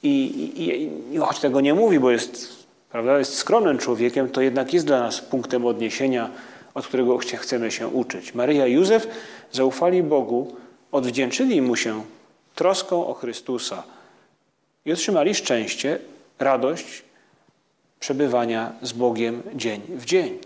i, 0.03 0.25
i, 0.57 1.15
i 1.15 1.19
choć 1.19 1.41
tego 1.41 1.61
nie 1.61 1.75
mówi, 1.75 2.01
bo 2.01 2.11
jest, 2.11 2.49
prawda, 2.91 3.19
jest 3.19 3.35
skromnym 3.35 3.79
człowiekiem, 3.79 4.29
to 4.29 4.41
jednak 4.41 4.75
jest 4.75 4.87
dla 4.87 5.01
nas 5.01 5.21
punktem 5.21 5.67
odniesienia, 5.67 6.31
od 6.75 6.87
którego 6.87 7.19
chcemy 7.19 7.71
się 7.71 7.89
uczyć. 7.89 8.35
Maryja 8.35 8.67
i 8.67 8.73
Józef 8.73 9.09
zaufali 9.53 10.03
Bogu, 10.03 10.57
odwdzięczyli 10.93 11.63
Mu 11.63 11.77
się 11.77 12.05
troską 12.55 13.07
o 13.07 13.15
Chrystusa 13.15 13.83
i 14.85 14.93
otrzymali 14.93 15.35
szczęście, 15.35 15.99
radość 16.39 17.03
przebywania 18.01 18.73
z 18.83 18.93
Bogiem 18.93 19.43
dzień 19.55 19.81
w 19.89 20.05
dzień. 20.05 20.39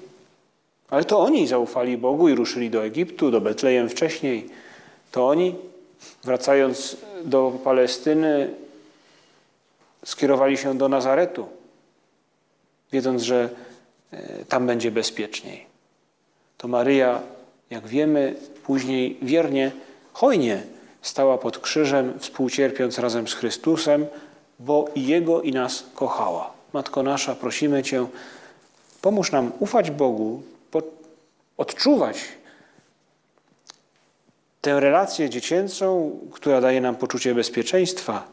Ale 0.91 1.05
to 1.05 1.21
oni 1.21 1.47
zaufali 1.47 1.99
Bogu 1.99 2.29
i 2.29 2.35
ruszyli 2.35 2.71
do 2.71 2.85
Egiptu, 2.85 3.31
do 3.31 3.41
Betlejem 3.41 3.89
wcześniej. 3.89 4.49
To 5.11 5.29
oni, 5.29 5.55
wracając 6.25 6.97
do 7.25 7.53
Palestyny, 7.65 8.55
skierowali 10.05 10.57
się 10.57 10.79
do 10.79 10.89
Nazaretu, 10.89 11.47
wiedząc, 12.93 13.23
że 13.23 13.49
e, 14.13 14.45
tam 14.45 14.67
będzie 14.67 14.91
bezpieczniej. 14.91 15.67
To 16.59 16.69
Maryja, 16.69 17.23
jak 17.71 17.87
wiemy, 17.87 18.35
później 18.65 19.19
wiernie, 19.23 19.73
hojnie 20.13 20.63
stała 21.03 21.39
pod 21.39 21.59
krzyżem, 21.59 22.19
współcierpiąc 22.19 22.99
razem 22.99 23.29
z 23.29 23.35
Chrystusem, 23.35 24.07
bo 24.59 24.89
i 24.95 25.07
Jego 25.07 25.43
i 25.43 25.53
nas 25.53 25.85
kochała. 25.95 26.53
Matko 26.73 27.03
nasza, 27.03 27.35
prosimy 27.35 27.83
Cię, 27.83 28.07
pomóż 29.03 29.33
nam 29.33 29.53
ufać 29.59 29.91
Bogu, 29.91 30.43
odczuwać 31.57 32.19
tę 34.61 34.81
relację 34.81 35.31
dziecięcą, 35.31 36.19
która 36.33 36.61
daje 36.61 36.81
nam 36.81 36.97
poczucie 36.97 37.35
bezpieczeństwa, 37.35 38.29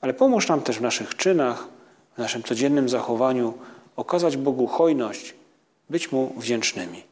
ale 0.00 0.14
pomóż 0.14 0.48
nam 0.48 0.60
też 0.60 0.78
w 0.78 0.82
naszych 0.82 1.16
czynach, 1.16 1.68
w 2.14 2.18
naszym 2.18 2.42
codziennym 2.42 2.88
zachowaniu 2.88 3.54
okazać 3.96 4.36
Bogu 4.36 4.66
hojność, 4.66 5.34
być 5.90 6.12
Mu 6.12 6.32
wdzięcznymi. 6.36 7.02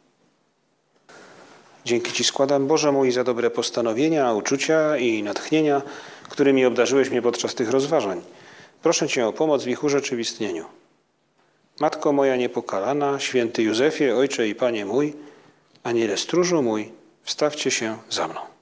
Dzięki 1.85 2.13
Ci 2.13 2.25
składam, 2.25 2.67
Boże 2.67 2.93
mój, 2.93 3.13
za 3.13 3.25
dobre 3.25 3.51
postanowienia, 3.51 4.33
uczucia 4.33 4.97
i 4.97 5.23
natchnienia, 5.23 5.83
którymi 6.29 6.65
obdarzyłeś 6.65 7.11
mnie 7.11 7.23
podczas 7.23 7.55
tych 7.55 7.71
rozważań. 7.71 8.21
Proszę 8.83 9.09
Cię 9.09 9.27
o 9.27 9.33
pomoc 9.33 9.65
w 9.65 9.69
ich 9.69 9.85
urzeczywistnieniu. 9.85 10.65
Matko 11.81 12.13
moja 12.13 12.37
niepokalana, 12.37 13.19
święty 13.19 13.63
Józefie, 13.63 14.11
Ojcze 14.11 14.49
i 14.49 14.55
Panie 14.55 14.87
mój, 14.87 15.15
Aniele 15.83 16.17
stróżu 16.17 16.63
mój, 16.63 16.93
wstawcie 17.23 17.71
się 17.71 17.99
za 18.11 18.29
mną. 18.29 18.58